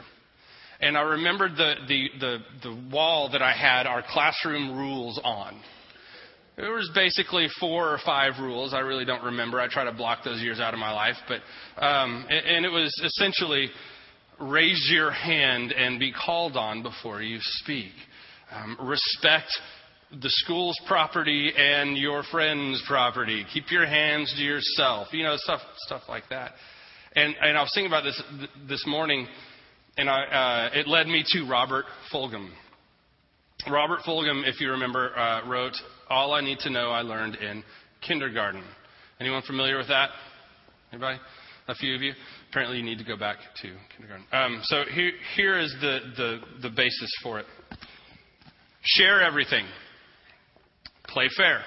And 0.81 0.97
I 0.97 1.01
remembered 1.01 1.57
the, 1.57 1.75
the, 1.87 2.09
the, 2.19 2.37
the 2.63 2.89
wall 2.91 3.29
that 3.31 3.41
I 3.41 3.51
had 3.51 3.85
our 3.85 4.03
classroom 4.07 4.77
rules 4.77 5.19
on. 5.23 5.59
There 6.55 6.73
was 6.73 6.89
basically 6.93 7.47
four 7.59 7.89
or 7.89 7.99
five 8.05 8.33
rules. 8.39 8.73
I 8.73 8.79
really 8.79 9.05
don't 9.05 9.23
remember. 9.23 9.59
I 9.59 9.67
try 9.69 9.85
to 9.85 9.93
block 9.93 10.23
those 10.23 10.41
years 10.41 10.59
out 10.59 10.73
of 10.73 10.79
my 10.79 10.91
life. 10.91 11.15
But, 11.27 11.41
um, 11.81 12.25
and 12.29 12.65
it 12.65 12.69
was 12.69 12.93
essentially 13.03 13.69
raise 14.39 14.89
your 14.91 15.11
hand 15.11 15.71
and 15.71 15.99
be 15.99 16.13
called 16.13 16.57
on 16.57 16.83
before 16.83 17.21
you 17.21 17.37
speak. 17.41 17.91
Um, 18.51 18.77
respect 18.81 19.49
the 20.11 20.29
school's 20.29 20.79
property 20.87 21.51
and 21.55 21.97
your 21.97 22.23
friend's 22.31 22.83
property. 22.87 23.45
Keep 23.53 23.71
your 23.71 23.85
hands 23.85 24.33
to 24.37 24.41
yourself. 24.41 25.09
You 25.11 25.23
know, 25.23 25.35
stuff, 25.37 25.61
stuff 25.85 26.03
like 26.09 26.23
that. 26.29 26.53
And, 27.15 27.35
and 27.41 27.57
I 27.57 27.61
was 27.61 27.71
thinking 27.73 27.91
about 27.91 28.03
this 28.03 28.21
this 28.67 28.83
morning 28.87 29.27
and 29.99 30.09
I, 30.09 30.23
uh, 30.23 30.79
it 30.79 30.87
led 30.87 31.07
me 31.07 31.25
to 31.33 31.43
Robert 31.43 31.83
Fulghum. 32.13 32.49
Robert 33.69 33.99
Fulghum, 34.07 34.47
if 34.47 34.61
you 34.61 34.71
remember, 34.71 35.13
uh, 35.17 35.45
wrote 35.45 35.73
"All 36.09 36.33
I 36.33 36.39
Need 36.39 36.59
to 36.59 36.69
Know 36.69 36.89
I 36.89 37.01
Learned 37.01 37.35
in 37.35 37.63
Kindergarten." 37.99 38.63
Anyone 39.19 39.41
familiar 39.41 39.77
with 39.77 39.89
that? 39.89 40.11
Anybody? 40.93 41.19
A 41.67 41.75
few 41.75 41.95
of 41.95 42.01
you. 42.01 42.13
Apparently, 42.49 42.77
you 42.77 42.83
need 42.83 42.97
to 42.97 43.03
go 43.03 43.17
back 43.17 43.39
to 43.61 43.75
kindergarten. 43.93 44.25
Um, 44.31 44.61
so 44.63 44.83
here, 44.93 45.11
here 45.35 45.59
is 45.59 45.75
the, 45.81 45.99
the, 46.15 46.39
the 46.61 46.69
basis 46.69 47.11
for 47.21 47.39
it. 47.39 47.45
Share 48.81 49.21
everything. 49.21 49.65
Play 51.09 51.27
fair. 51.35 51.61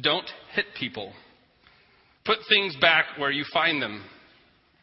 Don't 0.00 0.30
hit 0.54 0.66
people. 0.78 1.12
Put 2.24 2.38
things 2.48 2.76
back 2.80 3.06
where 3.18 3.32
you 3.32 3.44
find 3.52 3.82
them. 3.82 4.04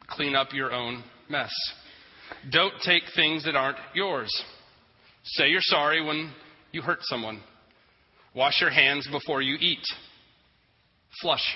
Clean 0.09 0.35
up 0.35 0.49
your 0.53 0.73
own 0.73 1.03
mess. 1.29 1.51
Don't 2.51 2.73
take 2.83 3.03
things 3.15 3.45
that 3.45 3.55
aren't 3.55 3.77
yours. 3.93 4.31
Say 5.23 5.49
you're 5.49 5.61
sorry 5.61 6.03
when 6.03 6.31
you 6.71 6.81
hurt 6.81 6.99
someone. 7.01 7.41
Wash 8.35 8.59
your 8.61 8.71
hands 8.71 9.07
before 9.11 9.41
you 9.41 9.55
eat. 9.59 9.85
Flush. 11.21 11.55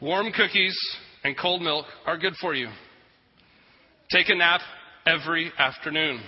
Warm 0.00 0.32
cookies 0.32 0.76
and 1.24 1.36
cold 1.36 1.62
milk 1.62 1.86
are 2.06 2.16
good 2.16 2.34
for 2.40 2.54
you. 2.54 2.68
Take 4.10 4.28
a 4.28 4.34
nap 4.34 4.62
every 5.06 5.52
afternoon. 5.58 6.20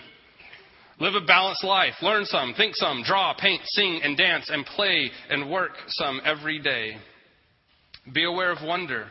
Live 1.00 1.14
a 1.14 1.26
balanced 1.26 1.64
life. 1.64 1.94
Learn 2.02 2.24
some, 2.26 2.54
think 2.56 2.76
some, 2.76 3.02
draw, 3.04 3.34
paint, 3.34 3.62
sing, 3.64 4.00
and 4.04 4.16
dance, 4.16 4.50
and 4.50 4.64
play 4.64 5.10
and 5.30 5.50
work 5.50 5.72
some 5.88 6.20
every 6.24 6.60
day. 6.60 6.96
Be 8.12 8.24
aware 8.24 8.52
of 8.52 8.58
wonder. 8.62 9.06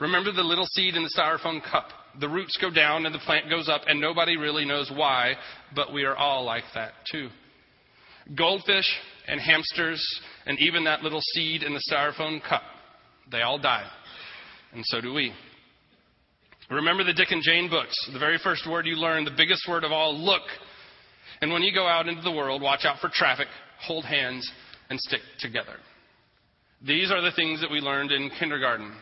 Remember 0.00 0.32
the 0.32 0.42
little 0.42 0.66
seed 0.66 0.94
in 0.94 1.02
the 1.02 1.14
styrofoam 1.16 1.60
cup. 1.62 1.90
The 2.20 2.28
roots 2.28 2.56
go 2.60 2.70
down 2.70 3.06
and 3.06 3.14
the 3.14 3.20
plant 3.20 3.48
goes 3.48 3.68
up, 3.68 3.82
and 3.86 4.00
nobody 4.00 4.36
really 4.36 4.64
knows 4.64 4.90
why, 4.94 5.34
but 5.74 5.92
we 5.92 6.04
are 6.04 6.16
all 6.16 6.44
like 6.44 6.64
that 6.74 6.92
too. 7.10 7.28
Goldfish 8.34 8.88
and 9.26 9.40
hamsters, 9.40 10.04
and 10.46 10.58
even 10.58 10.84
that 10.84 11.02
little 11.02 11.20
seed 11.34 11.62
in 11.62 11.74
the 11.74 11.82
styrofoam 11.90 12.40
cup, 12.46 12.62
they 13.30 13.42
all 13.42 13.58
die. 13.58 13.86
And 14.72 14.84
so 14.86 15.00
do 15.00 15.14
we. 15.14 15.32
Remember 16.70 17.02
the 17.02 17.14
Dick 17.14 17.30
and 17.30 17.42
Jane 17.42 17.70
books. 17.70 17.96
The 18.12 18.18
very 18.18 18.38
first 18.42 18.68
word 18.68 18.86
you 18.86 18.96
learn, 18.96 19.24
the 19.24 19.30
biggest 19.34 19.66
word 19.66 19.84
of 19.84 19.92
all, 19.92 20.14
look. 20.14 20.42
And 21.40 21.52
when 21.52 21.62
you 21.62 21.72
go 21.72 21.86
out 21.86 22.08
into 22.08 22.22
the 22.22 22.32
world, 22.32 22.60
watch 22.60 22.84
out 22.84 22.98
for 23.00 23.08
traffic, 23.08 23.46
hold 23.80 24.04
hands, 24.04 24.50
and 24.90 24.98
stick 25.00 25.20
together. 25.38 25.76
These 26.86 27.10
are 27.10 27.22
the 27.22 27.32
things 27.32 27.60
that 27.60 27.70
we 27.70 27.80
learned 27.80 28.12
in 28.12 28.30
kindergarten, 28.38 28.92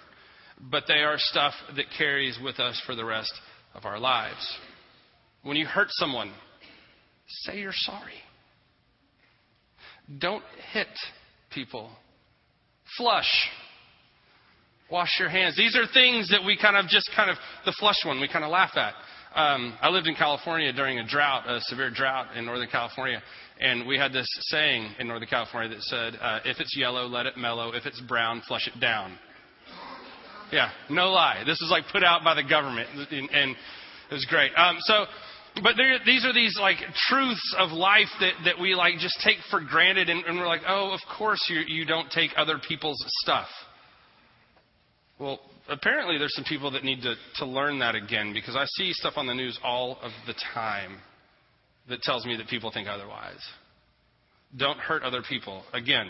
but 0.60 0.84
they 0.88 1.00
are 1.00 1.16
stuff 1.18 1.54
that 1.76 1.86
carries 1.96 2.38
with 2.42 2.58
us 2.58 2.80
for 2.86 2.94
the 2.94 3.04
rest 3.04 3.32
of 3.74 3.84
our 3.84 3.98
lives. 3.98 4.56
When 5.42 5.56
you 5.56 5.66
hurt 5.66 5.88
someone, 5.90 6.32
say 7.44 7.58
you're 7.58 7.72
sorry. 7.72 8.14
Don't 10.18 10.44
hit 10.72 10.88
people. 11.50 11.90
Flush. 12.96 13.48
Wash 14.90 15.10
your 15.18 15.28
hands. 15.28 15.56
These 15.56 15.76
are 15.76 15.84
things 15.92 16.30
that 16.30 16.44
we 16.44 16.56
kind 16.56 16.76
of 16.76 16.86
just 16.86 17.10
kind 17.14 17.30
of, 17.30 17.36
the 17.64 17.74
flush 17.78 18.04
one, 18.04 18.20
we 18.20 18.28
kind 18.28 18.44
of 18.44 18.50
laugh 18.50 18.76
at. 18.76 18.94
Um, 19.34 19.76
I 19.82 19.90
lived 19.90 20.06
in 20.06 20.14
California 20.14 20.72
during 20.72 20.98
a 20.98 21.06
drought, 21.06 21.48
a 21.48 21.60
severe 21.62 21.90
drought 21.90 22.36
in 22.36 22.46
Northern 22.46 22.68
California, 22.70 23.20
and 23.60 23.86
we 23.86 23.98
had 23.98 24.12
this 24.12 24.28
saying 24.48 24.94
in 24.98 25.08
Northern 25.08 25.28
California 25.28 25.68
that 25.70 25.82
said, 25.82 26.14
uh, 26.20 26.38
if 26.44 26.58
it's 26.60 26.74
yellow, 26.76 27.06
let 27.06 27.26
it 27.26 27.36
mellow. 27.36 27.72
If 27.72 27.84
it's 27.84 28.00
brown, 28.00 28.42
flush 28.46 28.66
it 28.66 28.80
down. 28.80 29.18
Yeah, 30.52 30.70
no 30.90 31.10
lie. 31.10 31.42
This 31.44 31.60
is 31.60 31.68
like 31.70 31.84
put 31.90 32.04
out 32.04 32.22
by 32.22 32.34
the 32.34 32.44
government, 32.44 32.88
and, 33.10 33.30
and 33.30 33.50
it 34.10 34.14
was 34.14 34.24
great. 34.26 34.52
Um, 34.56 34.76
so, 34.80 35.06
but 35.62 35.74
there, 35.76 35.98
these 36.04 36.24
are 36.24 36.32
these 36.32 36.56
like 36.60 36.76
truths 37.08 37.54
of 37.58 37.72
life 37.72 38.08
that, 38.20 38.32
that 38.44 38.60
we 38.60 38.74
like 38.74 38.98
just 38.98 39.18
take 39.24 39.38
for 39.50 39.60
granted, 39.60 40.08
and, 40.08 40.24
and 40.24 40.38
we're 40.38 40.46
like, 40.46 40.62
oh, 40.66 40.92
of 40.92 41.00
course 41.18 41.44
you, 41.48 41.60
you 41.66 41.84
don't 41.84 42.10
take 42.10 42.30
other 42.36 42.60
people's 42.68 43.02
stuff. 43.22 43.48
Well, 45.18 45.40
apparently 45.68 46.18
there's 46.18 46.34
some 46.34 46.44
people 46.44 46.70
that 46.72 46.84
need 46.84 47.02
to, 47.02 47.14
to 47.36 47.46
learn 47.46 47.78
that 47.80 47.94
again 47.94 48.32
because 48.32 48.54
I 48.54 48.64
see 48.76 48.92
stuff 48.92 49.14
on 49.16 49.26
the 49.26 49.34
news 49.34 49.58
all 49.64 49.98
of 50.02 50.12
the 50.26 50.34
time 50.54 50.98
that 51.88 52.02
tells 52.02 52.26
me 52.26 52.36
that 52.36 52.48
people 52.48 52.70
think 52.70 52.88
otherwise. 52.88 53.40
Don't 54.56 54.78
hurt 54.78 55.02
other 55.02 55.22
people. 55.28 55.62
Again, 55.72 56.06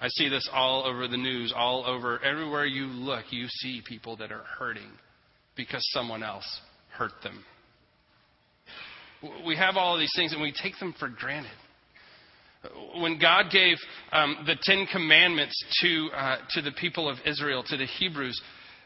I 0.00 0.08
see 0.08 0.28
this 0.28 0.48
all 0.52 0.86
over 0.86 1.08
the 1.08 1.16
news, 1.16 1.52
all 1.54 1.84
over 1.84 2.22
everywhere 2.22 2.66
you 2.66 2.86
look, 2.86 3.24
you 3.30 3.46
see 3.48 3.82
people 3.84 4.16
that 4.18 4.30
are 4.30 4.44
hurting 4.58 4.90
because 5.56 5.84
someone 5.92 6.22
else 6.22 6.60
hurt 6.96 7.12
them. 7.22 7.44
We 9.44 9.56
have 9.56 9.76
all 9.76 9.94
of 9.94 10.00
these 10.00 10.12
things 10.14 10.32
and 10.32 10.40
we 10.40 10.52
take 10.52 10.78
them 10.78 10.94
for 10.98 11.08
granted. 11.08 11.50
When 13.00 13.18
God 13.18 13.46
gave 13.50 13.76
um, 14.12 14.44
the 14.46 14.56
Ten 14.62 14.86
Commandments 14.92 15.54
to, 15.82 16.08
uh, 16.14 16.36
to 16.50 16.62
the 16.62 16.72
people 16.72 17.08
of 17.08 17.18
Israel, 17.26 17.64
to 17.66 17.76
the 17.76 17.86
Hebrews, 17.86 18.40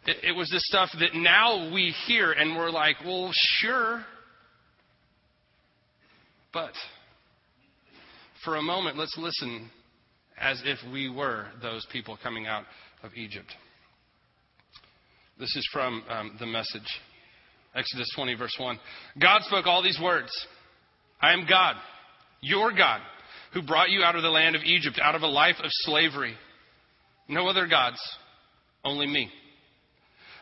it, 0.06 0.16
it 0.22 0.32
was 0.32 0.48
this 0.50 0.66
stuff 0.66 0.90
that 0.98 1.14
now 1.14 1.72
we 1.72 1.94
hear 2.06 2.32
and 2.32 2.56
we're 2.56 2.70
like, 2.70 2.96
well, 3.04 3.30
sure. 3.32 4.04
But 6.54 6.72
for 8.44 8.56
a 8.56 8.62
moment, 8.62 8.96
let's 8.96 9.16
listen 9.18 9.70
as 10.42 10.60
if 10.64 10.78
we 10.92 11.08
were 11.08 11.46
those 11.62 11.86
people 11.92 12.18
coming 12.22 12.46
out 12.46 12.64
of 13.02 13.12
Egypt. 13.14 13.46
This 15.38 15.54
is 15.56 15.66
from 15.72 16.02
um, 16.10 16.36
the 16.38 16.46
message. 16.46 16.86
Exodus 17.74 18.08
20, 18.14 18.34
verse 18.34 18.54
1. 18.58 18.78
God 19.20 19.42
spoke 19.42 19.66
all 19.66 19.82
these 19.82 19.98
words 20.02 20.30
I 21.20 21.32
am 21.32 21.46
God, 21.48 21.76
your 22.40 22.72
God, 22.72 23.00
who 23.54 23.62
brought 23.62 23.90
you 23.90 24.02
out 24.02 24.16
of 24.16 24.22
the 24.22 24.28
land 24.28 24.56
of 24.56 24.62
Egypt, 24.62 25.00
out 25.02 25.14
of 25.14 25.22
a 25.22 25.26
life 25.26 25.56
of 25.60 25.70
slavery. 25.84 26.34
No 27.28 27.46
other 27.46 27.66
gods, 27.66 27.98
only 28.84 29.06
me. 29.06 29.30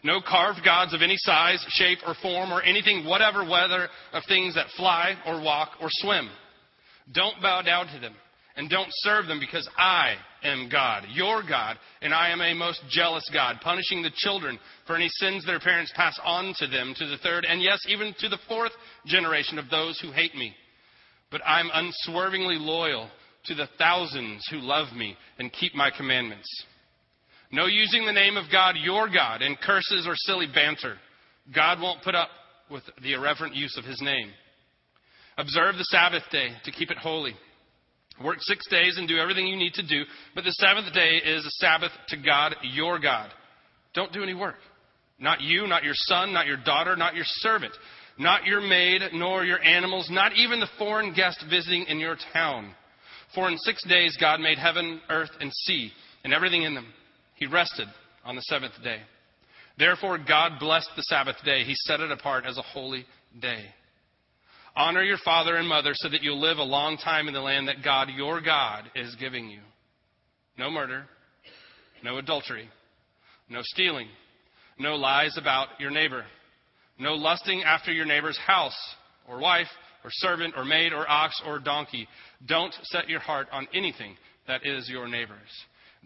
No 0.02 0.20
carved 0.26 0.64
gods 0.64 0.94
of 0.94 1.02
any 1.02 1.16
size, 1.18 1.64
shape, 1.68 1.98
or 2.06 2.14
form, 2.22 2.52
or 2.52 2.62
anything, 2.62 3.04
whatever, 3.04 3.44
whether 3.44 3.88
of 4.14 4.22
things 4.26 4.54
that 4.54 4.66
fly, 4.76 5.14
or 5.26 5.42
walk, 5.42 5.72
or 5.80 5.88
swim. 5.90 6.30
Don't 7.12 7.40
bow 7.42 7.60
down 7.60 7.86
to 7.92 7.98
them, 8.00 8.14
and 8.56 8.68
don't 8.68 8.88
serve 8.90 9.26
them, 9.26 9.40
because 9.40 9.68
I 9.78 10.14
am 10.42 10.68
God, 10.70 11.04
your 11.12 11.42
God, 11.42 11.76
and 12.02 12.12
I 12.12 12.30
am 12.30 12.40
a 12.40 12.54
most 12.54 12.80
jealous 12.90 13.28
God, 13.32 13.56
punishing 13.62 14.02
the 14.02 14.10
children 14.16 14.58
for 14.86 14.96
any 14.96 15.08
sins 15.08 15.44
their 15.46 15.60
parents 15.60 15.92
pass 15.94 16.18
on 16.24 16.54
to 16.58 16.66
them, 16.66 16.94
to 16.96 17.06
the 17.06 17.18
third, 17.18 17.44
and 17.44 17.62
yes, 17.62 17.78
even 17.88 18.14
to 18.18 18.28
the 18.28 18.38
fourth 18.48 18.72
generation 19.06 19.58
of 19.58 19.70
those 19.70 19.98
who 20.00 20.12
hate 20.12 20.34
me. 20.34 20.54
But 21.30 21.42
I'm 21.46 21.70
unswervingly 21.72 22.56
loyal 22.58 23.08
to 23.46 23.54
the 23.54 23.68
thousands 23.78 24.46
who 24.50 24.58
love 24.58 24.92
me 24.94 25.16
and 25.38 25.52
keep 25.52 25.74
my 25.74 25.90
commandments. 25.96 26.48
No 27.52 27.66
using 27.66 28.06
the 28.06 28.12
name 28.12 28.36
of 28.36 28.50
God, 28.52 28.76
your 28.76 29.08
God, 29.08 29.42
in 29.42 29.56
curses 29.56 30.06
or 30.06 30.14
silly 30.16 30.46
banter. 30.52 30.96
God 31.54 31.80
won't 31.80 32.02
put 32.02 32.14
up 32.14 32.28
with 32.70 32.82
the 33.02 33.14
irreverent 33.14 33.54
use 33.54 33.76
of 33.76 33.84
his 33.84 34.00
name. 34.00 34.30
Observe 35.36 35.76
the 35.76 35.84
Sabbath 35.84 36.22
day 36.30 36.50
to 36.64 36.70
keep 36.70 36.90
it 36.90 36.98
holy. 36.98 37.34
Work 38.22 38.38
six 38.40 38.66
days 38.68 38.98
and 38.98 39.08
do 39.08 39.18
everything 39.18 39.46
you 39.46 39.56
need 39.56 39.74
to 39.74 39.86
do, 39.86 40.04
but 40.34 40.44
the 40.44 40.52
seventh 40.52 40.92
day 40.92 41.16
is 41.24 41.44
a 41.44 41.50
Sabbath 41.52 41.92
to 42.08 42.16
God, 42.16 42.54
your 42.62 42.98
God. 42.98 43.30
Don't 43.94 44.12
do 44.12 44.22
any 44.22 44.34
work. 44.34 44.56
Not 45.18 45.40
you, 45.40 45.66
not 45.66 45.84
your 45.84 45.94
son, 45.94 46.32
not 46.32 46.46
your 46.46 46.58
daughter, 46.58 46.96
not 46.96 47.14
your 47.14 47.24
servant, 47.26 47.72
not 48.18 48.44
your 48.44 48.60
maid, 48.60 49.02
nor 49.14 49.44
your 49.44 49.62
animals, 49.62 50.08
not 50.10 50.32
even 50.36 50.60
the 50.60 50.68
foreign 50.78 51.14
guest 51.14 51.42
visiting 51.48 51.84
in 51.88 51.98
your 51.98 52.16
town. 52.32 52.74
For 53.34 53.48
in 53.48 53.56
six 53.58 53.82
days 53.88 54.16
God 54.20 54.40
made 54.40 54.58
heaven, 54.58 55.00
earth, 55.08 55.30
and 55.40 55.50
sea, 55.52 55.90
and 56.24 56.34
everything 56.34 56.62
in 56.62 56.74
them. 56.74 56.92
He 57.36 57.46
rested 57.46 57.88
on 58.24 58.36
the 58.36 58.42
seventh 58.42 58.82
day. 58.82 59.00
Therefore, 59.78 60.18
God 60.18 60.58
blessed 60.60 60.90
the 60.94 61.02
Sabbath 61.04 61.36
day. 61.44 61.64
He 61.64 61.74
set 61.74 62.00
it 62.00 62.10
apart 62.10 62.44
as 62.44 62.58
a 62.58 62.62
holy 62.62 63.06
day. 63.40 63.64
Honor 64.76 65.02
your 65.02 65.18
father 65.24 65.56
and 65.56 65.68
mother 65.68 65.92
so 65.94 66.08
that 66.08 66.22
you'll 66.22 66.40
live 66.40 66.58
a 66.58 66.62
long 66.62 66.96
time 66.96 67.28
in 67.28 67.34
the 67.34 67.40
land 67.40 67.68
that 67.68 67.82
God, 67.84 68.08
your 68.16 68.40
God, 68.40 68.84
is 68.94 69.14
giving 69.16 69.48
you. 69.50 69.60
No 70.56 70.70
murder, 70.70 71.06
no 72.04 72.18
adultery, 72.18 72.68
no 73.48 73.60
stealing, 73.62 74.08
no 74.78 74.94
lies 74.96 75.36
about 75.36 75.68
your 75.78 75.90
neighbor, 75.90 76.24
no 76.98 77.14
lusting 77.14 77.62
after 77.62 77.92
your 77.92 78.06
neighbor's 78.06 78.38
house 78.38 78.76
or 79.28 79.38
wife 79.38 79.68
or 80.04 80.10
servant 80.12 80.54
or 80.56 80.64
maid 80.64 80.92
or 80.92 81.08
ox 81.10 81.40
or 81.46 81.58
donkey. 81.58 82.06
Don't 82.46 82.74
set 82.84 83.08
your 83.08 83.20
heart 83.20 83.48
on 83.52 83.66
anything 83.74 84.16
that 84.46 84.64
is 84.64 84.88
your 84.88 85.08
neighbor's. 85.08 85.38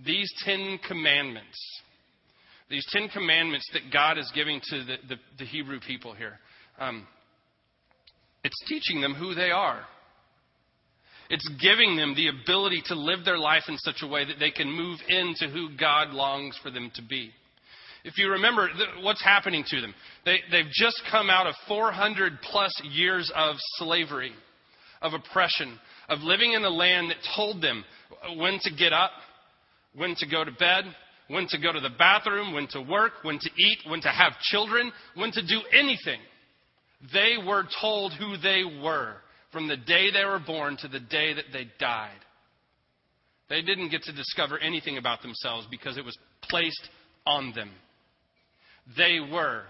These 0.05 0.33
Ten 0.45 0.79
Commandments, 0.89 1.57
these 2.69 2.87
Ten 2.91 3.09
Commandments 3.09 3.69
that 3.73 3.93
God 3.93 4.19
is 4.19 4.31
giving 4.35 4.61
to 4.71 4.85
the, 4.85 4.97
the, 5.09 5.17
the 5.39 5.45
Hebrew 5.45 5.81
people 5.81 6.15
here, 6.15 6.39
um, 6.79 7.07
it's 8.45 8.63
teaching 8.69 9.01
them 9.01 9.15
who 9.15 9.35
they 9.35 9.51
are. 9.51 9.85
It's 11.31 11.49
giving 11.61 11.97
them 11.97 12.15
the 12.15 12.29
ability 12.29 12.83
to 12.87 12.95
live 12.95 13.25
their 13.25 13.39
life 13.39 13.65
in 13.69 13.79
such 13.79 14.03
a 14.03 14.07
way 14.07 14.27
that 14.27 14.39
they 14.39 14.51
can 14.51 14.71
move 14.71 14.99
into 15.09 15.49
who 15.49 15.77
God 15.77 16.11
longs 16.11 16.59
for 16.63 16.71
them 16.71 16.91
to 16.95 17.03
be. 17.03 17.31
If 18.05 18.19
you 18.19 18.29
remember 18.29 18.69
what's 19.01 19.25
happening 19.25 19.65
to 19.69 19.81
them, 19.81 19.95
they, 20.27 20.41
they've 20.51 20.71
just 20.71 21.03
come 21.11 21.31
out 21.31 21.47
of 21.47 21.55
400 21.67 22.35
plus 22.43 22.79
years 22.91 23.33
of 23.35 23.57
slavery, 23.79 24.33
of 25.01 25.15
oppression, 25.15 25.79
of 26.11 26.19
living 26.21 26.53
in 26.53 26.63
a 26.63 26.69
land 26.69 27.11
that 27.11 27.17
told 27.35 27.63
them 27.63 27.83
when 28.37 28.59
to 28.63 28.71
get 28.71 28.93
up, 28.93 29.13
when 29.97 30.15
to 30.17 30.27
go 30.27 30.45
to 30.45 30.53
bed, 30.53 30.85
when 31.29 31.47
to 31.49 31.59
go 31.59 31.73
to 31.73 31.81
the 31.81 31.89
bathroom, 31.99 32.53
when 32.53 32.67
to 32.69 32.83
work, 32.83 33.13
when 33.23 33.39
to 33.39 33.51
eat, 33.57 33.79
when 33.89 34.03
to 34.03 34.09
have 34.09 34.39
children, 34.41 34.93
when 35.15 35.33
to 35.33 35.41
do 35.41 35.63
anything. 35.73 36.21
They 37.13 37.35
were 37.45 37.65
told 37.81 38.13
who 38.13 38.37
they 38.37 38.63
were 38.83 39.17
from 39.53 39.69
the 39.69 39.77
day 39.77 40.11
they 40.11 40.25
were 40.25 40.41
born 40.45 40.77
to 40.79 40.89
the 40.89 41.01
day 41.01 41.35
that 41.35 41.47
they 41.53 41.69
died. 41.79 42.11
They 43.49 43.63
didn't 43.63 43.91
get 43.91 44.03
to 44.05 44.13
discover 44.13 44.59
anything 44.59 44.97
about 44.97 45.23
themselves 45.23 45.67
because 45.71 45.97
it 45.97 46.05
was 46.05 46.17
placed 46.43 46.89
on 47.27 47.53
them. 47.55 47.71
They 48.97 49.19
were 49.21 49.63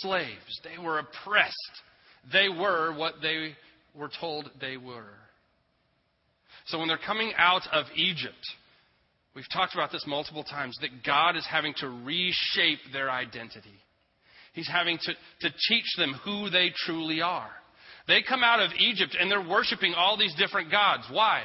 slaves. 0.00 0.60
They 0.64 0.82
were 0.82 0.98
oppressed. 0.98 1.54
They 2.32 2.48
were 2.48 2.94
what 2.96 3.14
they 3.22 3.54
were 3.94 4.10
told 4.20 4.50
they 4.60 4.76
were. 4.76 5.14
So 6.66 6.78
when 6.78 6.88
they're 6.88 6.98
coming 6.98 7.32
out 7.36 7.62
of 7.72 7.86
Egypt, 7.94 8.44
We've 9.38 9.48
talked 9.52 9.74
about 9.74 9.92
this 9.92 10.04
multiple 10.04 10.42
times 10.42 10.76
that 10.80 11.04
God 11.06 11.36
is 11.36 11.46
having 11.48 11.72
to 11.76 11.88
reshape 11.88 12.80
their 12.92 13.08
identity. 13.08 13.78
He's 14.52 14.68
having 14.68 14.98
to, 14.98 15.12
to 15.48 15.54
teach 15.68 15.96
them 15.96 16.14
who 16.24 16.50
they 16.50 16.72
truly 16.84 17.20
are. 17.20 17.50
They 18.06 18.22
come 18.26 18.42
out 18.42 18.60
of 18.60 18.70
Egypt 18.78 19.16
and 19.18 19.30
they're 19.30 19.46
worshiping 19.46 19.94
all 19.94 20.16
these 20.16 20.34
different 20.36 20.70
gods. 20.70 21.04
Why? 21.10 21.42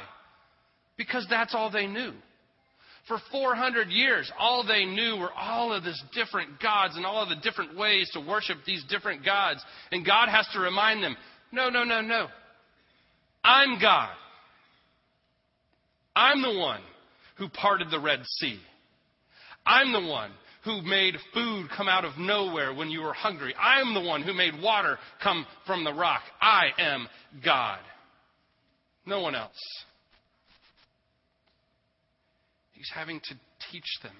Because 0.96 1.26
that's 1.28 1.54
all 1.54 1.70
they 1.70 1.86
knew. 1.86 2.12
For 3.06 3.18
400 3.30 3.88
years, 3.88 4.32
all 4.38 4.66
they 4.66 4.86
knew 4.86 5.18
were 5.18 5.32
all 5.32 5.74
of 5.74 5.84
these 5.84 6.02
different 6.14 6.58
gods 6.62 6.96
and 6.96 7.04
all 7.04 7.22
of 7.22 7.28
the 7.28 7.42
different 7.42 7.76
ways 7.76 8.08
to 8.14 8.20
worship 8.20 8.56
these 8.66 8.82
different 8.88 9.24
gods. 9.24 9.62
And 9.92 10.06
God 10.06 10.30
has 10.30 10.48
to 10.54 10.60
remind 10.60 11.02
them 11.02 11.16
no, 11.52 11.68
no, 11.68 11.84
no, 11.84 12.00
no. 12.00 12.28
I'm 13.44 13.78
God. 13.78 14.10
I'm 16.16 16.40
the 16.40 16.58
one 16.58 16.80
who 17.36 17.48
parted 17.50 17.90
the 17.90 18.00
Red 18.00 18.20
Sea. 18.24 18.58
I'm 19.66 19.92
the 19.92 20.10
one 20.10 20.30
who 20.64 20.82
made 20.82 21.14
food 21.32 21.68
come 21.76 21.88
out 21.88 22.04
of 22.04 22.16
nowhere 22.18 22.72
when 22.74 22.90
you 22.90 23.02
were 23.02 23.12
hungry. 23.12 23.54
I 23.60 23.80
am 23.80 23.94
the 23.94 24.00
one 24.00 24.22
who 24.22 24.32
made 24.32 24.60
water 24.62 24.98
come 25.22 25.46
from 25.66 25.84
the 25.84 25.92
rock. 25.92 26.22
I 26.40 26.68
am 26.78 27.06
God. 27.44 27.80
No 29.06 29.20
one 29.20 29.34
else. 29.34 29.52
He's 32.72 32.90
having 32.94 33.20
to 33.20 33.34
teach 33.70 33.84
them. 34.02 34.16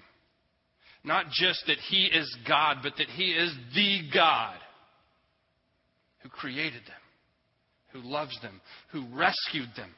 Not 1.03 1.25
just 1.31 1.63
that 1.67 1.77
He 1.89 2.05
is 2.05 2.35
God, 2.47 2.77
but 2.81 2.93
that 2.97 3.07
He 3.09 3.25
is 3.25 3.53
the 3.75 4.09
God 4.13 4.57
who 6.23 6.29
created 6.29 6.81
them, 6.81 7.93
who 7.93 8.07
loves 8.09 8.35
them, 8.41 8.59
who 8.91 9.05
rescued 9.15 9.69
them. 9.75 9.93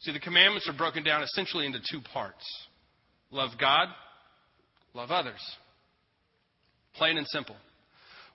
See, 0.00 0.12
the 0.12 0.20
commandments 0.20 0.68
are 0.68 0.76
broken 0.76 1.04
down 1.04 1.22
essentially 1.22 1.66
into 1.66 1.78
two 1.90 2.00
parts 2.12 2.44
love 3.30 3.50
God, 3.58 3.88
love 4.94 5.10
others. 5.10 5.40
Plain 6.94 7.18
and 7.18 7.26
simple. 7.28 7.56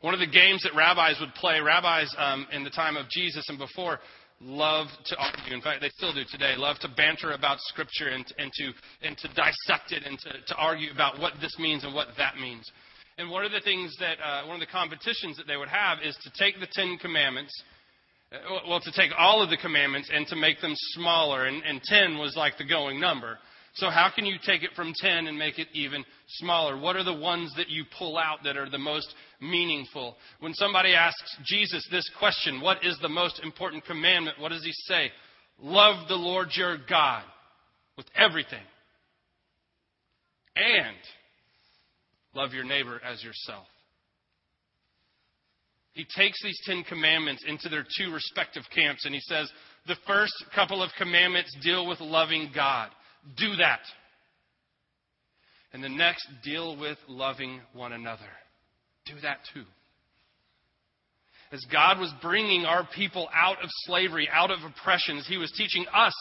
One 0.02 0.14
of 0.14 0.20
the 0.20 0.28
games 0.28 0.64
that 0.64 0.76
rabbis 0.76 1.18
would 1.20 1.34
play, 1.36 1.60
rabbis 1.60 2.14
um, 2.18 2.48
in 2.52 2.64
the 2.64 2.70
time 2.70 2.98
of 2.98 3.10
Jesus 3.10 3.48
and 3.50 3.58
before, 3.58 4.00
love 4.40 4.88
to 5.06 5.18
argue. 5.18 5.54
In 5.56 5.62
fact, 5.62 5.82
they 5.82 5.90
still 5.90 6.14
do 6.14 6.24
today. 6.32 6.54
Love 6.56 6.78
to 6.80 6.90
banter 6.96 7.32
about 7.32 7.58
Scripture 7.62 8.10
and, 8.10 8.26
and 8.38 8.52
to 8.54 8.72
and 9.02 9.18
to 9.18 9.28
dissect 9.30 9.92
it 9.92 10.04
and 10.06 10.18
to, 10.20 10.30
to 10.48 10.56
argue 10.56 10.92
about 10.92 11.20
what 11.20 11.34
this 11.42 11.58
means 11.60 11.84
and 11.84 11.96
what 11.96 12.08
that 12.18 12.38
means. 12.38 12.70
And 13.18 13.32
one 13.32 13.44
of 13.44 13.52
the 13.52 13.62
things 13.62 13.96
that 14.00 14.18
uh, 14.24 14.46
one 14.46 14.56
of 14.56 14.60
the 14.60 14.72
competitions 14.72 15.38
that 15.38 15.48
they 15.48 15.58
would 15.58 15.70
have 15.70 16.00
is 16.04 16.16
to 16.24 16.32
take 16.38 16.60
the 16.60 16.68
Ten 16.72 16.98
Commandments. 17.02 17.52
Uh, 18.32 18.60
well, 18.68 18.82
to 18.82 18.92
take 18.92 19.12
all 19.18 19.42
of 19.42 19.50
the 19.50 19.58
commandments 19.58 20.12
and 20.14 20.28
to 20.28 20.36
make 20.36 20.62
them 20.62 20.74
smaller, 20.76 21.46
and, 21.46 21.64
and 21.64 21.82
ten 21.82 22.18
was 22.18 22.36
like 22.36 22.58
the 22.58 22.66
going 22.66 23.00
number. 23.00 23.40
So, 23.78 23.92
how 23.92 24.10
can 24.14 24.26
you 24.26 24.38
take 24.44 24.64
it 24.64 24.72
from 24.76 24.92
10 24.96 25.28
and 25.28 25.38
make 25.38 25.60
it 25.60 25.68
even 25.74 26.04
smaller? 26.40 26.80
What 26.80 26.96
are 26.96 27.04
the 27.04 27.14
ones 27.14 27.54
that 27.58 27.70
you 27.70 27.84
pull 27.98 28.18
out 28.18 28.40
that 28.44 28.58
are 28.58 28.70
the 28.70 28.80
most 28.80 29.14
meaningful? 29.40 30.16
When 30.40 30.56
somebody 30.56 30.96
asks 30.96 31.38
Jesus 31.46 31.88
this 31.92 32.10
question, 32.18 32.60
what 32.60 32.84
is 32.84 32.98
the 33.02 33.10
most 33.10 33.40
important 33.44 33.86
commandment? 33.86 34.40
What 34.40 34.50
does 34.50 34.64
he 34.64 34.72
say? 34.74 35.12
Love 35.62 36.08
the 36.08 36.16
Lord 36.16 36.50
your 36.56 36.78
God 36.90 37.24
with 37.98 38.08
everything. 38.16 38.64
And 40.56 40.98
love 42.34 42.54
your 42.54 42.64
neighbor 42.64 43.00
as 43.06 43.24
yourself. 43.24 43.68
He 45.94 46.06
takes 46.16 46.42
these 46.44 46.60
Ten 46.66 46.84
Commandments 46.84 47.44
into 47.48 47.70
their 47.70 47.86
two 47.98 48.12
respective 48.12 48.64
camps 48.74 49.06
and 49.06 49.14
he 49.14 49.22
says, 49.22 49.52
the 49.88 49.96
first 50.06 50.34
couple 50.54 50.82
of 50.82 50.90
commandments 50.98 51.56
deal 51.62 51.88
with 51.88 52.02
loving 52.02 52.52
God 52.54 52.90
do 53.36 53.56
that. 53.58 53.80
And 55.74 55.84
the 55.84 55.90
next, 55.90 56.28
deal 56.44 56.78
with 56.78 56.98
loving 57.08 57.62
one 57.74 57.92
another. 57.92 58.30
Do 59.06 59.14
that 59.22 59.40
too. 59.54 59.66
As 61.52 61.66
God 61.72 62.00
was 62.00 62.14
bringing 62.22 62.66
our 62.66 62.88
people 62.96 63.30
out 63.34 63.64
of 63.64 63.70
slavery, 63.86 64.28
out 64.32 64.52
of 64.52 64.60
oppression, 64.64 65.22
He 65.28 65.38
was 65.38 65.52
teaching 65.58 65.86
us 65.94 66.14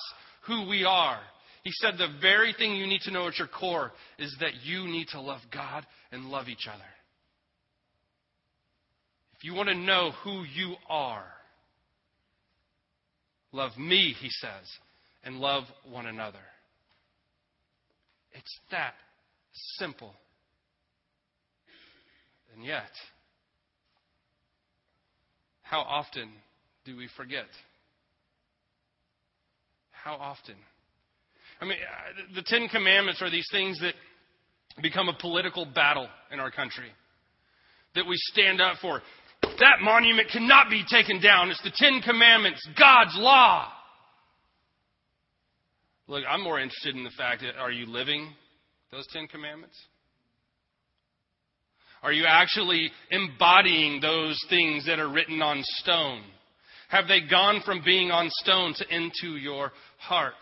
who 0.46 0.68
we 0.68 0.84
are, 0.84 1.20
He 1.64 1.70
said 1.72 1.94
the 1.98 2.18
very 2.20 2.54
thing 2.56 2.76
you 2.76 2.86
need 2.86 3.00
to 3.02 3.10
know 3.10 3.26
at 3.26 3.38
your 3.38 3.48
core 3.48 3.92
is 4.18 4.34
that 4.40 4.64
you 4.64 4.86
need 4.86 5.08
to 5.08 5.20
love 5.20 5.40
God 5.52 5.84
and 6.12 6.26
love 6.26 6.48
each 6.48 6.68
other. 6.72 6.84
If 9.36 9.44
you 9.44 9.54
want 9.54 9.68
to 9.68 9.74
know 9.74 10.12
who 10.22 10.44
you 10.44 10.76
are, 10.88 11.26
love 13.52 13.76
me, 13.76 14.14
He 14.20 14.30
says, 14.30 14.66
and 15.24 15.38
love 15.38 15.64
one 15.88 16.06
another. 16.06 16.38
It's 18.38 18.58
that 18.70 18.94
simple. 19.78 20.12
And 22.54 22.64
yet, 22.64 22.90
how 25.62 25.80
often 25.80 26.30
do 26.84 26.96
we 26.96 27.08
forget? 27.16 27.46
How 29.90 30.14
often? 30.14 30.54
I 31.60 31.64
mean, 31.64 31.78
uh, 31.78 32.34
the 32.34 32.42
Ten 32.42 32.68
Commandments 32.68 33.22
are 33.22 33.30
these 33.30 33.48
things 33.50 33.80
that 33.80 33.94
become 34.82 35.08
a 35.08 35.16
political 35.18 35.64
battle 35.64 36.08
in 36.30 36.38
our 36.38 36.50
country 36.50 36.90
that 37.94 38.06
we 38.06 38.14
stand 38.32 38.60
up 38.60 38.76
for. 38.80 39.02
That 39.42 39.80
monument 39.80 40.28
cannot 40.30 40.68
be 40.68 40.84
taken 40.88 41.20
down. 41.20 41.50
It's 41.50 41.62
the 41.62 41.72
Ten 41.74 42.02
Commandments, 42.02 42.66
God's 42.78 43.16
law. 43.16 43.72
Look, 46.08 46.24
I'm 46.28 46.42
more 46.42 46.60
interested 46.60 46.94
in 46.94 47.04
the 47.04 47.10
fact 47.10 47.42
that 47.42 47.56
are 47.56 47.72
you 47.72 47.86
living 47.86 48.28
those 48.92 49.06
Ten 49.08 49.26
Commandments? 49.26 49.76
Are 52.02 52.12
you 52.12 52.24
actually 52.26 52.90
embodying 53.10 54.00
those 54.00 54.38
things 54.48 54.86
that 54.86 55.00
are 55.00 55.10
written 55.10 55.42
on 55.42 55.62
stone? 55.62 56.22
Have 56.88 57.08
they 57.08 57.20
gone 57.28 57.62
from 57.64 57.82
being 57.84 58.12
on 58.12 58.28
stone 58.30 58.74
to 58.74 58.94
into 58.94 59.36
your 59.36 59.72
heart? 59.98 60.34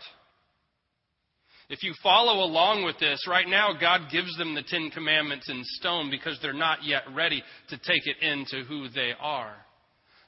If 1.67 1.81
you 1.81 1.95
follow 2.03 2.43
along 2.45 2.85
with 2.85 2.99
this, 2.99 3.25
right 3.27 3.47
now 3.47 3.73
God 3.79 4.11
gives 4.11 4.37
them 4.37 4.53
the 4.53 4.61
Ten 4.61 4.91
Commandments 4.91 5.49
in 5.49 5.63
stone 5.63 6.11
because 6.11 6.37
they're 6.39 6.53
not 6.53 6.83
yet 6.83 7.01
ready 7.15 7.41
to 7.69 7.77
take 7.77 8.05
it 8.05 8.21
into 8.21 8.63
who 8.65 8.87
they 8.89 9.13
are. 9.19 9.55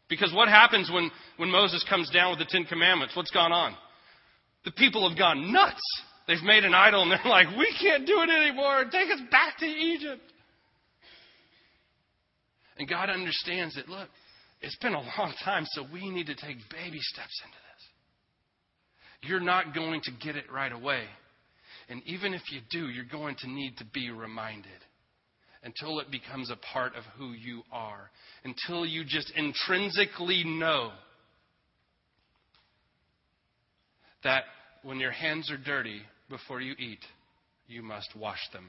Because 0.10 0.34
what 0.34 0.48
happens 0.48 0.90
when, 0.92 1.12
when 1.36 1.52
Moses 1.52 1.86
comes 1.88 2.10
down 2.10 2.32
with 2.32 2.40
the 2.40 2.50
Ten 2.50 2.66
Commandments? 2.66 3.16
What's 3.16 3.30
gone 3.30 3.52
on? 3.52 3.76
The 4.66 4.72
people 4.72 5.08
have 5.08 5.18
gone 5.18 5.52
nuts. 5.52 5.82
They've 6.28 6.44
made 6.44 6.66
an 6.66 6.74
idol 6.74 7.04
and 7.04 7.12
they're 7.12 7.32
like, 7.32 7.48
we 7.58 7.74
can't 7.82 8.06
do 8.06 8.22
it 8.22 8.30
anymore. 8.30 8.84
Take 8.92 9.10
us 9.10 9.22
back 9.32 9.58
to 9.60 9.66
Egypt. 9.66 10.22
And 12.78 12.88
God 12.88 13.10
understands 13.10 13.76
that, 13.76 13.88
look, 13.88 14.10
it's 14.62 14.78
been 14.78 14.94
a 14.94 15.02
long 15.02 15.34
time, 15.44 15.66
so 15.72 15.86
we 15.92 16.10
need 16.10 16.28
to 16.28 16.36
take 16.36 16.58
baby 16.72 17.00
steps 17.00 17.42
into 17.46 17.58
this. 17.58 19.30
You're 19.30 19.40
not 19.40 19.74
going 19.74 20.02
to 20.02 20.12
get 20.24 20.36
it 20.36 20.52
right 20.52 20.72
away. 20.72 21.04
And 21.90 22.02
even 22.06 22.34
if 22.34 22.42
you 22.52 22.60
do, 22.70 22.90
you're 22.90 23.06
going 23.06 23.36
to 23.40 23.50
need 23.50 23.78
to 23.78 23.86
be 23.94 24.12
reminded 24.12 24.72
until 25.64 26.00
it 26.00 26.12
becomes 26.12 26.52
a 26.52 26.58
part 26.74 26.96
of 26.96 27.04
who 27.18 27.32
you 27.32 27.64
are, 27.72 28.12
until 28.44 28.86
you 28.86 29.04
just 29.06 29.32
intrinsically 29.36 30.44
know 30.46 30.92
that 34.24 34.44
when 34.84 35.00
your 35.00 35.12
hands 35.12 35.52
are 35.52 35.58
dirty 35.58 36.02
before 36.30 36.62
you 36.62 36.74
eat, 36.80 37.04
you 37.68 37.82
must 37.82 38.16
wash 38.16 38.40
them. 38.54 38.66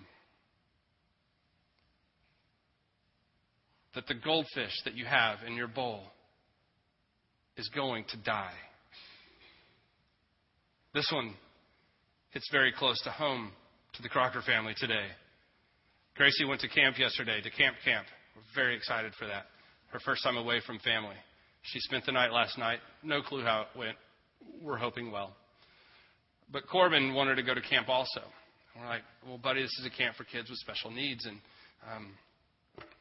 That 3.95 4.07
the 4.07 4.15
goldfish 4.15 4.73
that 4.85 4.95
you 4.95 5.05
have 5.05 5.39
in 5.47 5.55
your 5.55 5.69
bowl 5.69 6.03
is 7.57 7.69
going 7.75 8.05
to 8.11 8.17
die. 8.19 8.55
This 10.95 11.09
one 11.13 11.35
hits 12.31 12.49
very 12.53 12.73
close 12.73 13.01
to 13.03 13.11
home 13.11 13.51
to 13.95 14.03
the 14.03 14.09
Crocker 14.09 14.43
family 14.43 14.75
today. 14.77 15.07
Gracie 16.17 16.45
went 16.45 16.61
to 16.61 16.69
camp 16.69 16.99
yesterday, 16.99 17.41
to 17.41 17.51
Camp 17.51 17.77
Camp. 17.85 18.07
We're 18.35 18.43
very 18.55 18.77
excited 18.77 19.13
for 19.19 19.27
that. 19.27 19.47
Her 19.91 20.01
first 20.05 20.23
time 20.23 20.37
away 20.37 20.61
from 20.67 20.79
family. 20.81 21.17
She 21.63 21.81
spent 21.81 22.07
the 22.07 22.13
night 22.13 22.33
last 22.33 22.59
night. 22.59 22.79
No 23.03 23.23
clue 23.23 23.43
how 23.43 23.63
it 23.63 23.79
went. 23.79 23.97
We're 24.63 24.77
hoping 24.77 25.11
well. 25.11 25.37
But 26.51 26.67
Corbin 26.67 27.15
wanted 27.15 27.37
to 27.37 27.43
go 27.43 27.55
to 27.55 27.61
camp 27.61 27.89
also. 27.89 28.21
And 28.75 28.83
we're 28.83 28.89
like, 28.89 29.03
well, 29.27 29.39
buddy, 29.39 29.63
this 29.63 29.77
is 29.81 29.87
a 29.87 29.97
camp 29.97 30.17
for 30.17 30.25
kids 30.25 30.49
with 30.49 30.59
special 30.59 30.91
needs, 30.91 31.27
and 31.27 31.39
um, 31.95 32.13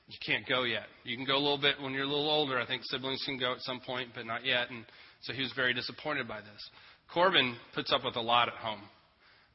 you 0.07 0.17
can't 0.25 0.47
go 0.47 0.63
yet. 0.63 0.85
You 1.03 1.15
can 1.15 1.25
go 1.25 1.35
a 1.35 1.43
little 1.43 1.57
bit 1.57 1.75
when 1.81 1.93
you're 1.93 2.03
a 2.03 2.07
little 2.07 2.29
older. 2.29 2.59
I 2.59 2.65
think 2.65 2.83
siblings 2.85 3.23
can 3.25 3.39
go 3.39 3.53
at 3.53 3.61
some 3.61 3.79
point, 3.79 4.09
but 4.15 4.25
not 4.25 4.45
yet. 4.45 4.69
And 4.69 4.85
so 5.21 5.33
he 5.33 5.41
was 5.41 5.51
very 5.55 5.73
disappointed 5.73 6.27
by 6.27 6.39
this. 6.39 6.69
Corbin 7.13 7.55
puts 7.73 7.91
up 7.93 8.03
with 8.03 8.15
a 8.15 8.21
lot 8.21 8.47
at 8.47 8.55
home. 8.55 8.81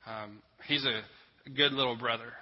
Um, 0.06 0.42
he's 0.66 0.84
a 0.84 1.02
good 1.50 1.72
little 1.72 1.96
brother. 1.96 2.32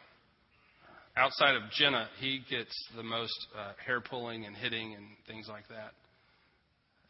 Outside 1.16 1.56
of 1.56 1.62
Jenna, 1.72 2.08
he 2.18 2.40
gets 2.48 2.72
the 2.96 3.02
most 3.02 3.34
uh, 3.58 3.72
hair 3.84 4.00
pulling 4.00 4.46
and 4.46 4.56
hitting 4.56 4.94
and 4.94 5.04
things 5.26 5.46
like 5.48 5.68
that. 5.68 5.92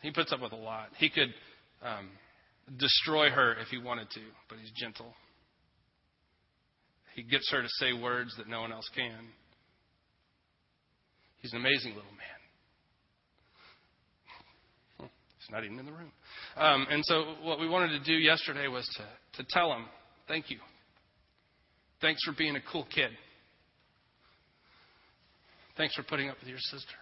He 0.03 0.11
puts 0.11 0.33
up 0.33 0.41
with 0.41 0.53
a 0.53 0.57
lot. 0.57 0.89
He 0.99 1.11
could 1.11 1.29
um, 1.83 2.11
destroy 2.79 3.31
her 3.31 3.55
if 3.55 3.69
he 3.69 3.79
wanted 3.79 4.11
to, 4.11 4.21
but 4.49 4.59
he's 4.59 4.71
gentle. 4.73 5.15
He 7.15 7.23
gets 7.23 7.51
her 7.51 7.63
to 7.63 7.69
say 7.79 7.93
words 7.93 8.35
that 8.39 8.49
no 8.49 8.61
one 8.61 8.73
else 8.73 8.89
can. 8.95 9.29
He's 11.41 11.53
an 11.53 11.59
amazing 11.59 11.95
little 11.95 12.11
man. 12.13 12.19
He's 15.39 15.51
not 15.51 15.65
even 15.65 15.79
in 15.79 15.87
the 15.87 15.93
room. 15.93 16.13
Um, 16.57 16.87
and 16.91 17.05
so, 17.05 17.35
what 17.43 17.59
we 17.59 17.69
wanted 17.69 17.99
to 17.99 18.05
do 18.05 18.13
yesterday 18.13 18.69
was 18.69 18.87
to, 18.97 19.43
to 19.43 19.49
tell 19.51 19.73
him, 19.73 19.87
thank 20.29 20.51
you. 20.51 20.59
Thanks 22.01 22.23
for 22.25 22.33
being 22.37 22.57
a 22.57 22.61
cool 22.71 22.87
kid. 22.95 23.11
Thanks 25.77 25.95
for 25.95 26.03
putting 26.03 26.29
up 26.29 26.37
with 26.41 26.49
your 26.49 26.59
sister. 26.59 26.87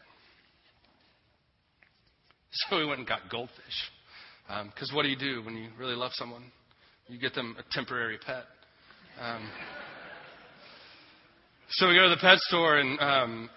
So 2.71 2.79
we 2.79 2.87
went 2.87 2.99
and 2.99 3.07
got 3.07 3.29
goldfish. 3.31 3.53
Because 4.49 4.91
um, 4.91 4.97
what 4.97 5.03
do 5.03 5.11
you 5.11 5.19
do 5.19 5.43
when 5.45 5.57
you 5.57 5.69
really 5.79 5.95
love 5.95 6.13
someone? 6.15 6.45
You 7.07 7.19
get 7.19 7.35
them 7.35 7.55
a 7.59 7.63
temporary 7.71 8.19
pet. 8.19 8.45
Um, 9.21 9.47
so 11.71 11.89
we 11.89 11.95
go 11.95 12.05
to 12.05 12.15
the 12.15 12.21
pet 12.21 12.39
store 12.39 12.79
and 12.79 12.99
um, 12.99 13.51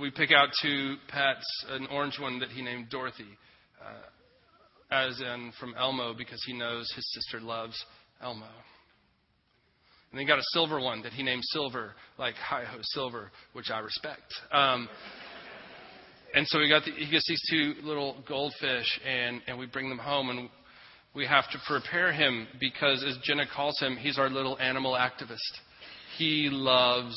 we 0.00 0.10
pick 0.10 0.32
out 0.32 0.48
two 0.60 0.96
pets, 1.08 1.44
an 1.70 1.86
orange 1.86 2.18
one 2.18 2.40
that 2.40 2.48
he 2.48 2.62
named 2.62 2.90
Dorothy, 2.90 3.28
uh, 3.80 4.94
as 4.94 5.20
in 5.20 5.52
from 5.60 5.74
Elmo 5.78 6.14
because 6.14 6.42
he 6.44 6.52
knows 6.52 6.90
his 6.96 7.08
sister 7.14 7.40
loves 7.40 7.84
Elmo. 8.20 8.46
And 10.10 10.18
then 10.18 10.20
he 10.20 10.26
got 10.26 10.38
a 10.38 10.46
silver 10.52 10.80
one 10.80 11.02
that 11.02 11.12
he 11.12 11.22
named 11.22 11.42
Silver, 11.46 11.92
like 12.18 12.34
hi 12.34 12.64
ho 12.64 12.78
Silver, 12.82 13.30
which 13.52 13.70
I 13.70 13.80
respect. 13.80 14.32
Um, 14.50 14.88
and 16.34 16.46
so 16.48 16.58
we 16.58 16.68
got 16.68 16.84
the, 16.84 16.90
he 16.92 17.10
gets 17.10 17.28
these 17.28 17.42
two 17.48 17.74
little 17.82 18.16
goldfish, 18.28 19.00
and 19.06 19.40
and 19.46 19.58
we 19.58 19.66
bring 19.66 19.88
them 19.88 19.98
home, 19.98 20.30
and 20.30 20.48
we 21.14 21.26
have 21.26 21.48
to 21.52 21.58
prepare 21.66 22.12
him 22.12 22.46
because, 22.58 23.04
as 23.08 23.16
Jenna 23.22 23.44
calls 23.54 23.78
him, 23.80 23.96
he's 23.96 24.18
our 24.18 24.28
little 24.28 24.58
animal 24.58 24.94
activist. 24.94 25.38
He 26.18 26.48
loves 26.50 27.16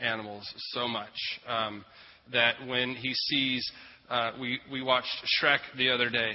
animals 0.00 0.44
so 0.72 0.86
much 0.86 1.40
um, 1.48 1.84
that 2.32 2.54
when 2.66 2.94
he 2.94 3.12
sees, 3.14 3.68
uh, 4.08 4.32
we, 4.40 4.60
we 4.70 4.82
watched 4.82 5.08
Shrek 5.40 5.58
the 5.76 5.90
other 5.90 6.08
day, 6.08 6.32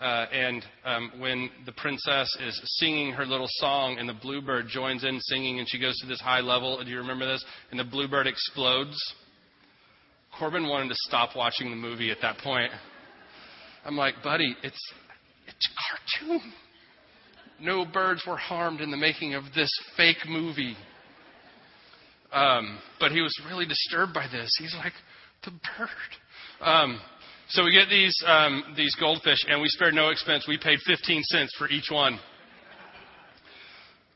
uh, 0.00 0.26
and 0.32 0.64
um, 0.86 1.12
when 1.18 1.50
the 1.66 1.72
princess 1.72 2.34
is 2.40 2.58
singing 2.78 3.12
her 3.12 3.26
little 3.26 3.48
song 3.48 3.98
and 3.98 4.08
the 4.08 4.14
bluebird 4.14 4.66
joins 4.68 5.04
in 5.04 5.20
singing 5.20 5.58
and 5.58 5.68
she 5.68 5.78
goes 5.78 5.98
to 5.98 6.06
this 6.06 6.20
high 6.20 6.40
level, 6.40 6.82
do 6.82 6.90
you 6.90 6.98
remember 6.98 7.30
this? 7.30 7.44
And 7.70 7.78
the 7.78 7.84
bluebird 7.84 8.26
explodes. 8.26 8.96
Corbin 10.40 10.66
wanted 10.66 10.88
to 10.88 10.94
stop 11.00 11.36
watching 11.36 11.68
the 11.68 11.76
movie 11.76 12.10
at 12.10 12.16
that 12.22 12.38
point. 12.38 12.72
I'm 13.84 13.94
like, 13.94 14.14
buddy, 14.24 14.56
it's 14.62 14.92
it's 15.46 15.68
a 15.68 16.24
cartoon. 16.24 16.52
No 17.60 17.84
birds 17.84 18.22
were 18.26 18.38
harmed 18.38 18.80
in 18.80 18.90
the 18.90 18.96
making 18.96 19.34
of 19.34 19.44
this 19.54 19.70
fake 19.98 20.26
movie. 20.26 20.76
Um, 22.32 22.78
but 22.98 23.12
he 23.12 23.20
was 23.20 23.38
really 23.50 23.66
disturbed 23.66 24.14
by 24.14 24.28
this. 24.32 24.50
He's 24.58 24.74
like, 24.78 24.94
the 25.44 25.50
bird. 25.50 26.66
Um, 26.66 26.98
so 27.50 27.62
we 27.62 27.72
get 27.72 27.90
these 27.90 28.16
um, 28.26 28.64
these 28.78 28.96
goldfish, 28.98 29.44
and 29.46 29.60
we 29.60 29.68
spared 29.68 29.92
no 29.92 30.08
expense. 30.08 30.46
We 30.48 30.56
paid 30.56 30.78
15 30.86 31.22
cents 31.24 31.54
for 31.58 31.68
each 31.68 31.90
one, 31.90 32.18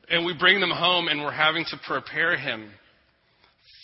and 0.09 0.25
we 0.25 0.35
bring 0.39 0.59
them 0.59 0.71
home, 0.71 1.09
and 1.09 1.21
we're 1.21 1.33
having 1.33 1.67
to 1.67 1.77
prepare 1.87 2.35
him 2.39 2.71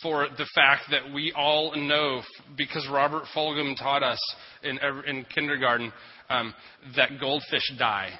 for 0.02 0.28
the 0.36 0.46
fact 0.54 0.84
that 0.90 1.12
we 1.12 1.32
all 1.36 1.74
know, 1.76 2.22
because 2.56 2.88
Robert 2.90 3.24
Fulghum 3.34 3.76
taught 3.76 4.02
us 4.02 4.20
in, 4.62 4.78
in 5.06 5.24
kindergarten, 5.34 5.92
um, 6.28 6.54
that 6.96 7.10
goldfish 7.20 7.72
die. 7.78 8.10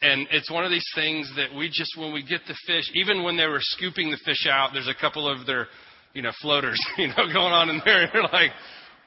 And 0.00 0.28
it's 0.30 0.50
one 0.50 0.64
of 0.64 0.70
these 0.70 0.86
things 0.94 1.30
that 1.36 1.56
we 1.56 1.68
just, 1.68 1.98
when 1.98 2.12
we 2.12 2.22
get 2.22 2.42
the 2.46 2.54
fish, 2.66 2.90
even 2.94 3.24
when 3.24 3.36
they 3.36 3.46
were 3.46 3.58
scooping 3.60 4.10
the 4.10 4.18
fish 4.24 4.46
out, 4.48 4.70
there's 4.72 4.88
a 4.88 5.00
couple 5.00 5.28
of 5.28 5.44
their, 5.44 5.66
you 6.14 6.22
know, 6.22 6.30
floaters, 6.40 6.80
you 6.98 7.08
know, 7.08 7.14
going 7.32 7.52
on 7.52 7.68
in 7.68 7.80
there. 7.84 8.02
And 8.02 8.10
you're 8.14 8.22
like, 8.22 8.52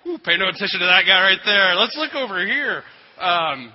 Ooh, 0.08 0.18
pay 0.18 0.36
no 0.38 0.50
attention 0.50 0.80
to 0.80 0.86
that 0.86 1.04
guy 1.06 1.22
right 1.22 1.40
there. 1.46 1.76
Let's 1.76 1.96
look 1.96 2.16
over 2.16 2.46
here. 2.46 2.84
Um, 3.20 3.72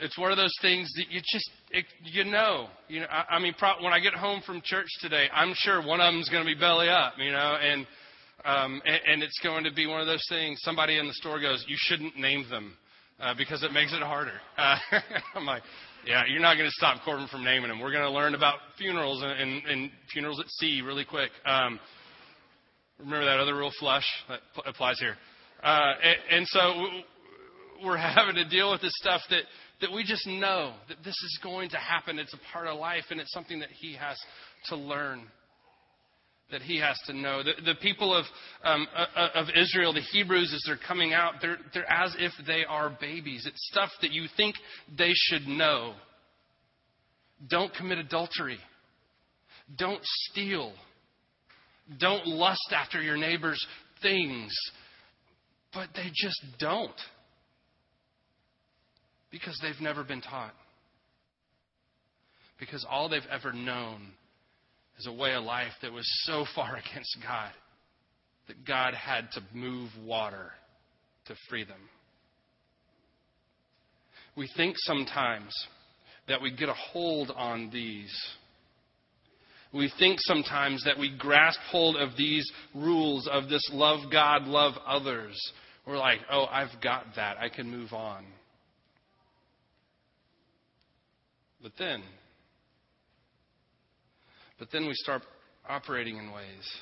it's 0.00 0.18
one 0.18 0.30
of 0.30 0.36
those 0.36 0.54
things 0.62 0.90
that 0.96 1.10
you 1.10 1.20
just, 1.20 1.50
it, 1.70 1.84
you 2.04 2.24
know. 2.24 2.68
You 2.88 3.00
know, 3.00 3.06
I, 3.10 3.36
I 3.36 3.38
mean, 3.38 3.54
pro- 3.58 3.82
when 3.82 3.92
I 3.92 4.00
get 4.00 4.14
home 4.14 4.42
from 4.44 4.60
church 4.64 4.88
today, 5.00 5.26
I'm 5.32 5.52
sure 5.54 5.84
one 5.84 6.00
of 6.00 6.12
them's 6.12 6.28
going 6.28 6.44
to 6.44 6.46
be 6.46 6.58
belly 6.58 6.88
up, 6.88 7.14
you 7.18 7.32
know, 7.32 7.56
and, 7.60 7.86
um, 8.44 8.82
and, 8.84 9.00
and 9.06 9.22
it's 9.22 9.38
going 9.42 9.64
to 9.64 9.72
be 9.72 9.86
one 9.86 10.00
of 10.00 10.06
those 10.06 10.24
things. 10.28 10.58
Somebody 10.62 10.98
in 10.98 11.06
the 11.06 11.14
store 11.14 11.40
goes, 11.40 11.64
you 11.68 11.76
shouldn't 11.78 12.16
name 12.16 12.48
them 12.48 12.76
uh, 13.20 13.34
because 13.36 13.62
it 13.62 13.72
makes 13.72 13.92
it 13.92 14.02
harder. 14.02 14.40
Uh, 14.56 14.76
I'm 15.34 15.44
like, 15.44 15.62
yeah, 16.06 16.22
you're 16.30 16.42
not 16.42 16.54
going 16.54 16.68
to 16.68 16.74
stop 16.74 17.02
Corbin 17.04 17.28
from 17.28 17.44
naming 17.44 17.68
them. 17.68 17.80
We're 17.80 17.92
going 17.92 18.04
to 18.04 18.10
learn 18.10 18.34
about 18.34 18.58
funerals 18.78 19.22
and, 19.22 19.32
and, 19.32 19.66
and 19.66 19.90
funerals 20.12 20.40
at 20.40 20.46
sea 20.48 20.80
really 20.80 21.04
quick. 21.04 21.30
Um, 21.44 21.80
remember 22.98 23.26
that 23.26 23.38
other 23.38 23.54
rule, 23.54 23.72
flush? 23.78 24.06
That 24.28 24.40
applies 24.66 24.98
here. 25.00 25.16
Uh, 25.62 25.94
and, 26.02 26.16
and 26.30 26.46
so 26.48 26.86
we're 27.84 27.96
having 27.96 28.34
to 28.36 28.48
deal 28.48 28.70
with 28.70 28.80
this 28.80 28.94
stuff 28.96 29.20
that, 29.30 29.42
that 29.80 29.92
we 29.92 30.04
just 30.04 30.26
know 30.26 30.74
that 30.88 30.98
this 31.04 31.14
is 31.14 31.38
going 31.42 31.70
to 31.70 31.76
happen. 31.76 32.18
It's 32.18 32.34
a 32.34 32.52
part 32.52 32.66
of 32.66 32.78
life, 32.78 33.04
and 33.10 33.20
it's 33.20 33.32
something 33.32 33.60
that 33.60 33.70
he 33.80 33.94
has 33.94 34.18
to 34.68 34.76
learn 34.76 35.22
that 36.50 36.62
he 36.62 36.78
has 36.78 36.98
to 37.06 37.12
know. 37.12 37.42
The, 37.42 37.52
the 37.62 37.74
people 37.74 38.14
of, 38.14 38.24
um, 38.64 38.86
uh, 38.94 39.06
uh, 39.14 39.28
of 39.34 39.46
Israel, 39.54 39.92
the 39.92 40.00
Hebrews, 40.00 40.52
as 40.54 40.62
they're 40.66 40.78
coming 40.88 41.12
out, 41.12 41.34
they're, 41.42 41.58
they're 41.74 41.90
as 41.90 42.16
if 42.18 42.32
they 42.46 42.64
are 42.64 42.96
babies. 43.00 43.46
It's 43.46 43.68
stuff 43.70 43.90
that 44.00 44.12
you 44.12 44.26
think 44.36 44.56
they 44.96 45.12
should 45.14 45.46
know. 45.46 45.94
Don't 47.48 47.72
commit 47.74 47.98
adultery. 47.98 48.58
Don't 49.76 50.00
steal. 50.02 50.72
Don't 52.00 52.26
lust 52.26 52.72
after 52.72 53.02
your 53.02 53.16
neighbor's 53.16 53.64
things. 54.00 54.52
But 55.74 55.88
they 55.94 56.10
just 56.14 56.40
don't. 56.58 56.90
Because 59.30 59.58
they've 59.62 59.80
never 59.80 60.04
been 60.04 60.20
taught. 60.20 60.54
Because 62.58 62.84
all 62.88 63.08
they've 63.08 63.22
ever 63.30 63.52
known 63.52 64.08
is 64.98 65.06
a 65.06 65.12
way 65.12 65.34
of 65.34 65.44
life 65.44 65.72
that 65.82 65.92
was 65.92 66.06
so 66.24 66.44
far 66.54 66.76
against 66.76 67.16
God 67.22 67.52
that 68.48 68.66
God 68.66 68.94
had 68.94 69.30
to 69.32 69.42
move 69.52 69.90
water 70.04 70.52
to 71.26 71.34
free 71.48 71.64
them. 71.64 71.80
We 74.36 74.48
think 74.56 74.76
sometimes 74.78 75.52
that 76.28 76.40
we 76.40 76.54
get 76.54 76.68
a 76.68 76.74
hold 76.74 77.30
on 77.30 77.70
these. 77.72 78.14
We 79.72 79.92
think 79.98 80.18
sometimes 80.20 80.84
that 80.84 80.98
we 80.98 81.14
grasp 81.16 81.58
hold 81.70 81.96
of 81.96 82.16
these 82.16 82.50
rules 82.74 83.28
of 83.30 83.48
this 83.48 83.68
love 83.72 84.10
God, 84.10 84.44
love 84.44 84.74
others. 84.86 85.36
We're 85.86 85.98
like, 85.98 86.20
oh, 86.30 86.46
I've 86.50 86.80
got 86.82 87.04
that. 87.16 87.36
I 87.38 87.48
can 87.48 87.70
move 87.70 87.92
on. 87.92 88.24
But 91.62 91.72
then, 91.78 92.02
but 94.58 94.68
then 94.72 94.86
we 94.86 94.94
start 94.94 95.22
operating 95.68 96.16
in 96.16 96.30
ways. 96.32 96.76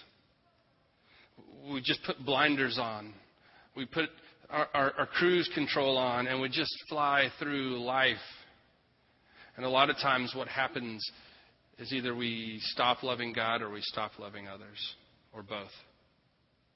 We 1.72 1.80
just 1.80 2.02
put 2.04 2.24
blinders 2.24 2.78
on. 2.80 3.12
We 3.74 3.86
put 3.86 4.08
our, 4.50 4.68
our, 4.74 4.92
our 4.98 5.06
cruise 5.06 5.50
control 5.54 5.96
on 5.96 6.26
and 6.26 6.40
we 6.40 6.48
just 6.48 6.72
fly 6.88 7.28
through 7.38 7.82
life. 7.82 8.16
And 9.56 9.64
a 9.64 9.70
lot 9.70 9.88
of 9.88 9.96
times, 9.96 10.34
what 10.36 10.48
happens 10.48 11.02
is 11.78 11.92
either 11.92 12.14
we 12.14 12.58
stop 12.60 13.02
loving 13.02 13.32
God 13.32 13.62
or 13.62 13.70
we 13.70 13.80
stop 13.82 14.12
loving 14.18 14.48
others, 14.48 14.78
or 15.32 15.42
both. 15.42 15.70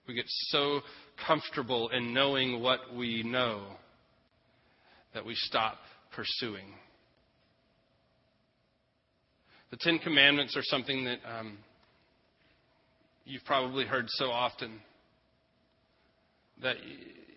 We 0.09 0.15
get 0.15 0.25
so 0.27 0.81
comfortable 1.27 1.91
in 1.91 2.15
knowing 2.15 2.63
what 2.63 2.81
we 2.97 3.23
know 3.23 3.67
that 5.15 5.25
we 5.25 5.35
stop 5.35 5.77
pursuing. 6.15 6.73
The 9.71 9.77
Ten 9.77 10.01
Commandments 10.01 10.57
are 10.57 10.65
something 10.65 11.05
that 11.05 11.19
um, 11.25 11.59
you've 13.25 13.45
probably 13.45 13.85
heard 13.87 14.07
so 14.09 14.27
often 14.31 14.81
that 16.61 16.77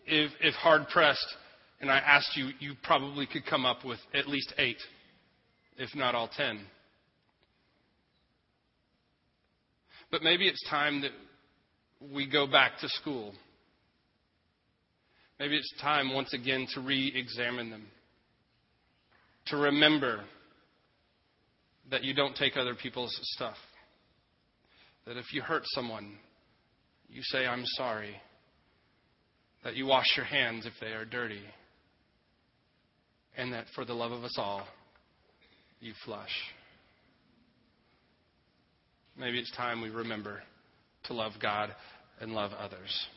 if, 0.08 0.32
if 0.41 0.56
hard 0.56 0.88
pressed, 0.89 1.36
and 1.80 1.91
I 1.91 2.00
asked 2.00 2.36
you, 2.36 2.50
you 2.60 2.74
probably 2.82 3.28
could 3.28 3.46
come 3.46 3.65
up 3.65 3.86
with 3.86 4.00
at 4.15 4.28
least 4.28 4.52
eight, 4.58 4.80
if 5.78 5.93
not 5.96 6.15
all 6.15 6.28
ten. 6.28 6.62
But 10.10 10.24
maybe 10.24 10.48
it's 10.48 10.63
time 10.69 11.02
that 11.02 11.12
we 12.13 12.30
go 12.30 12.48
back 12.48 12.80
to 12.82 12.89
school. 12.89 13.34
Maybe 15.39 15.56
it's 15.56 15.74
time 15.82 16.13
once 16.13 16.34
again 16.34 16.67
to 16.74 16.82
re 16.82 17.12
examine 17.15 17.69
them, 17.69 17.86
to 19.48 19.58
remember 19.58 20.24
that 21.91 22.04
you 22.04 22.13
don't 22.13 22.36
take 22.36 22.58
other 22.58 22.76
people's 22.76 23.17
stuff. 23.36 23.58
That 25.06 25.17
if 25.17 25.34
you 25.34 25.41
hurt 25.41 25.63
someone, 25.67 26.17
you 27.10 27.22
say, 27.24 27.46
I'm 27.46 27.65
sorry. 27.65 28.15
That 29.63 29.76
you 29.76 29.86
wash 29.86 30.08
your 30.15 30.26
hands 30.26 30.65
if 30.65 30.74
they 30.80 30.93
are 30.93 31.06
dirty. 31.06 31.41
And 33.38 33.54
that 33.54 33.65
for 33.76 33.86
the 33.86 33.93
love 33.93 34.12
of 34.12 34.24
us 34.24 34.36
all, 34.38 34.65
you 35.80 35.93
flush. 36.06 36.30
maybe 39.17 39.38
it's 39.38 39.52
time 39.56 39.82
we 39.82 39.89
remember 39.89 40.41
to 41.06 41.13
love 41.13 41.34
God 41.41 41.76
and 42.22 42.34
love 42.34 42.52
others. 42.58 43.08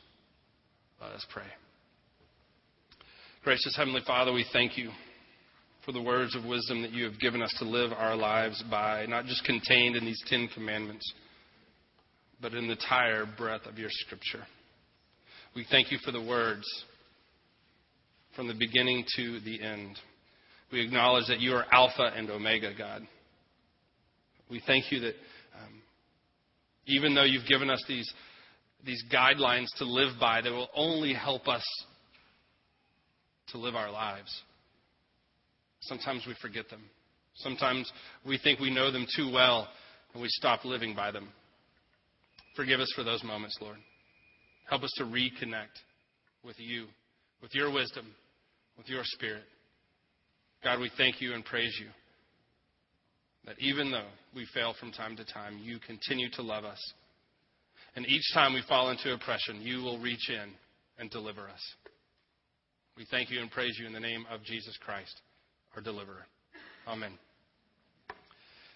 Let 1.01 1.13
us 1.13 1.25
pray. 1.33 1.45
Gracious 3.45 3.77
Heavenly 3.77 4.01
Father, 4.05 4.33
we 4.33 4.45
thank 4.53 4.77
you 4.77 4.91
for 5.87 5.93
the 5.93 6.03
words 6.03 6.35
of 6.35 6.45
wisdom 6.45 6.83
that 6.83 6.91
you 6.91 7.05
have 7.05 7.19
given 7.21 7.41
us 7.41 7.55
to 7.61 7.65
live 7.65 7.93
our 7.93 8.17
lives 8.17 8.63
by, 8.69 9.07
not 9.07 9.25
just 9.25 9.45
contained 9.45 9.95
in 9.95 10.05
these 10.05 10.21
Ten 10.27 10.49
Commandments, 10.53 11.11
but 12.43 12.55
in 12.55 12.67
the 12.67 12.73
entire 12.73 13.25
breadth 13.25 13.67
of 13.67 13.79
your 13.79 13.89
Scripture. 13.91 14.43
We 15.55 15.65
thank 15.71 15.93
you 15.93 15.99
for 16.05 16.11
the 16.11 16.21
words 16.21 16.65
from 18.35 18.49
the 18.49 18.55
beginning 18.55 19.05
to 19.17 19.39
the 19.41 19.63
end. 19.63 19.97
We 20.73 20.85
acknowledge 20.85 21.29
that 21.29 21.39
you 21.39 21.53
are 21.53 21.65
Alpha 21.71 22.11
and 22.17 22.29
Omega, 22.31 22.73
God. 22.77 23.03
We 24.51 24.61
thank 24.67 24.91
you 24.91 24.99
that 25.01 25.15
um, 25.55 25.83
even 26.87 27.15
though 27.15 27.23
you've 27.23 27.49
given 27.49 27.71
us 27.71 27.83
these, 27.87 28.13
these 28.85 29.03
guidelines 29.13 29.69
to 29.79 29.85
live 29.85 30.19
by 30.19 30.41
that 30.41 30.51
will 30.51 30.69
only 30.75 31.15
help 31.15 31.47
us 31.47 31.65
to 33.53 33.59
live 33.59 33.77
our 33.77 33.93
lives. 33.93 34.43
Sometimes 35.89 36.25
we 36.27 36.35
forget 36.41 36.69
them. 36.69 36.83
Sometimes 37.37 37.91
we 38.27 38.39
think 38.39 38.61
we 38.61 38.73
know 38.73 38.91
them 38.91 39.07
too 39.17 39.31
well 39.33 39.69
and 40.13 40.23
we 40.23 40.29
stop 40.31 40.65
living 40.65 40.95
by 40.95 41.11
them. 41.11 41.29
Forgive 42.55 42.81
us 42.81 42.93
for 42.97 43.05
those 43.05 43.23
moments, 43.23 43.59
Lord. 43.61 43.77
Help 44.69 44.83
us 44.83 44.93
to 44.97 45.05
reconnect 45.05 45.77
with 46.43 46.57
you, 46.59 46.87
with 47.43 47.55
your 47.55 47.73
wisdom, 47.73 48.07
with 48.79 48.89
your 48.89 49.03
spirit. 49.05 49.45
God, 50.65 50.81
we 50.81 50.91
thank 50.97 51.21
you 51.21 51.35
and 51.35 51.45
praise 51.45 51.77
you 51.81 51.89
that 53.45 53.57
even 53.61 53.91
though 53.91 54.09
we 54.35 54.47
fail 54.53 54.75
from 54.79 54.91
time 54.91 55.17
to 55.17 55.25
time, 55.25 55.59
you 55.63 55.79
continue 55.87 56.29
to 56.33 56.43
love 56.43 56.65
us. 56.65 56.81
And 57.95 58.05
each 58.07 58.35
time 58.35 58.55
we 58.55 58.63
fall 58.69 58.91
into 58.91 59.15
oppression, 59.15 59.63
you 59.63 59.79
will 59.79 59.99
reach 60.01 60.29
in 60.29 60.51
and 60.99 61.11
deliver 61.11 61.43
us. 61.43 61.61
We 62.97 63.07
thank 63.11 63.31
you 63.31 63.41
and 63.41 63.51
praise 63.51 63.77
you 63.79 63.87
in 63.87 63.93
the 63.93 64.01
name 64.01 64.27
of 64.31 64.43
Jesus 64.43 64.77
Christ, 64.85 65.21
our 65.77 65.83
deliverer. 65.83 66.27
Amen. 66.89 67.13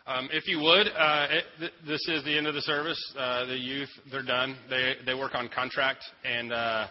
Um, 0.06 0.28
if 0.32 0.46
you 0.46 0.58
would, 0.58 0.86
uh, 0.88 1.26
it, 1.30 1.44
th- 1.58 1.72
this 1.86 2.00
is 2.08 2.24
the 2.24 2.36
end 2.36 2.46
of 2.46 2.54
the 2.54 2.60
service. 2.62 3.00
Uh, 3.18 3.46
the 3.46 3.56
youth, 3.56 3.88
they're 4.10 4.22
done. 4.22 4.56
They, 4.68 4.94
they 5.06 5.14
work 5.14 5.34
on 5.34 5.48
contract, 5.48 6.04
and 6.24 6.52
uh, 6.52 6.88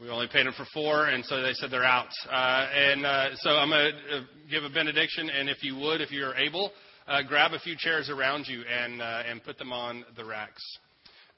we 0.00 0.10
only 0.10 0.26
paid 0.30 0.46
them 0.46 0.52
for 0.56 0.66
four, 0.74 1.06
and 1.06 1.24
so 1.24 1.40
they 1.42 1.52
said 1.54 1.70
they're 1.70 1.84
out. 1.84 2.10
Uh, 2.30 2.66
and 2.74 3.06
uh, 3.06 3.36
so 3.36 3.50
I'm 3.50 3.70
going 3.70 3.92
to 3.92 4.16
uh, 4.18 4.20
give 4.50 4.64
a 4.64 4.70
benediction, 4.70 5.30
and 5.30 5.48
if 5.48 5.62
you 5.62 5.76
would, 5.76 6.00
if 6.00 6.10
you're 6.10 6.34
able, 6.36 6.72
grab 7.28 7.52
a 7.52 7.58
few 7.60 7.76
chairs 7.78 8.10
around 8.10 8.46
you 8.46 8.62
and, 8.62 9.00
and 9.00 9.42
put 9.42 9.58
them 9.58 9.72
on 9.72 10.04
the 10.16 10.24
racks. 10.24 10.62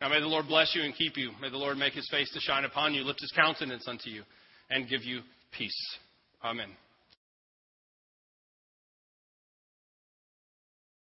Now 0.00 0.08
may 0.08 0.20
the 0.20 0.26
Lord 0.26 0.48
bless 0.48 0.74
you 0.74 0.82
and 0.82 0.94
keep 0.94 1.16
you. 1.16 1.30
May 1.40 1.50
the 1.50 1.56
Lord 1.56 1.76
make 1.76 1.92
his 1.92 2.08
face 2.10 2.30
to 2.32 2.40
shine 2.40 2.64
upon 2.64 2.94
you, 2.94 3.02
lift 3.04 3.20
his 3.20 3.32
countenance 3.32 3.86
unto 3.86 4.10
you 4.10 4.22
and 4.70 4.88
give 4.88 5.04
you 5.04 5.20
peace. 5.56 5.98
Amen. 6.42 6.70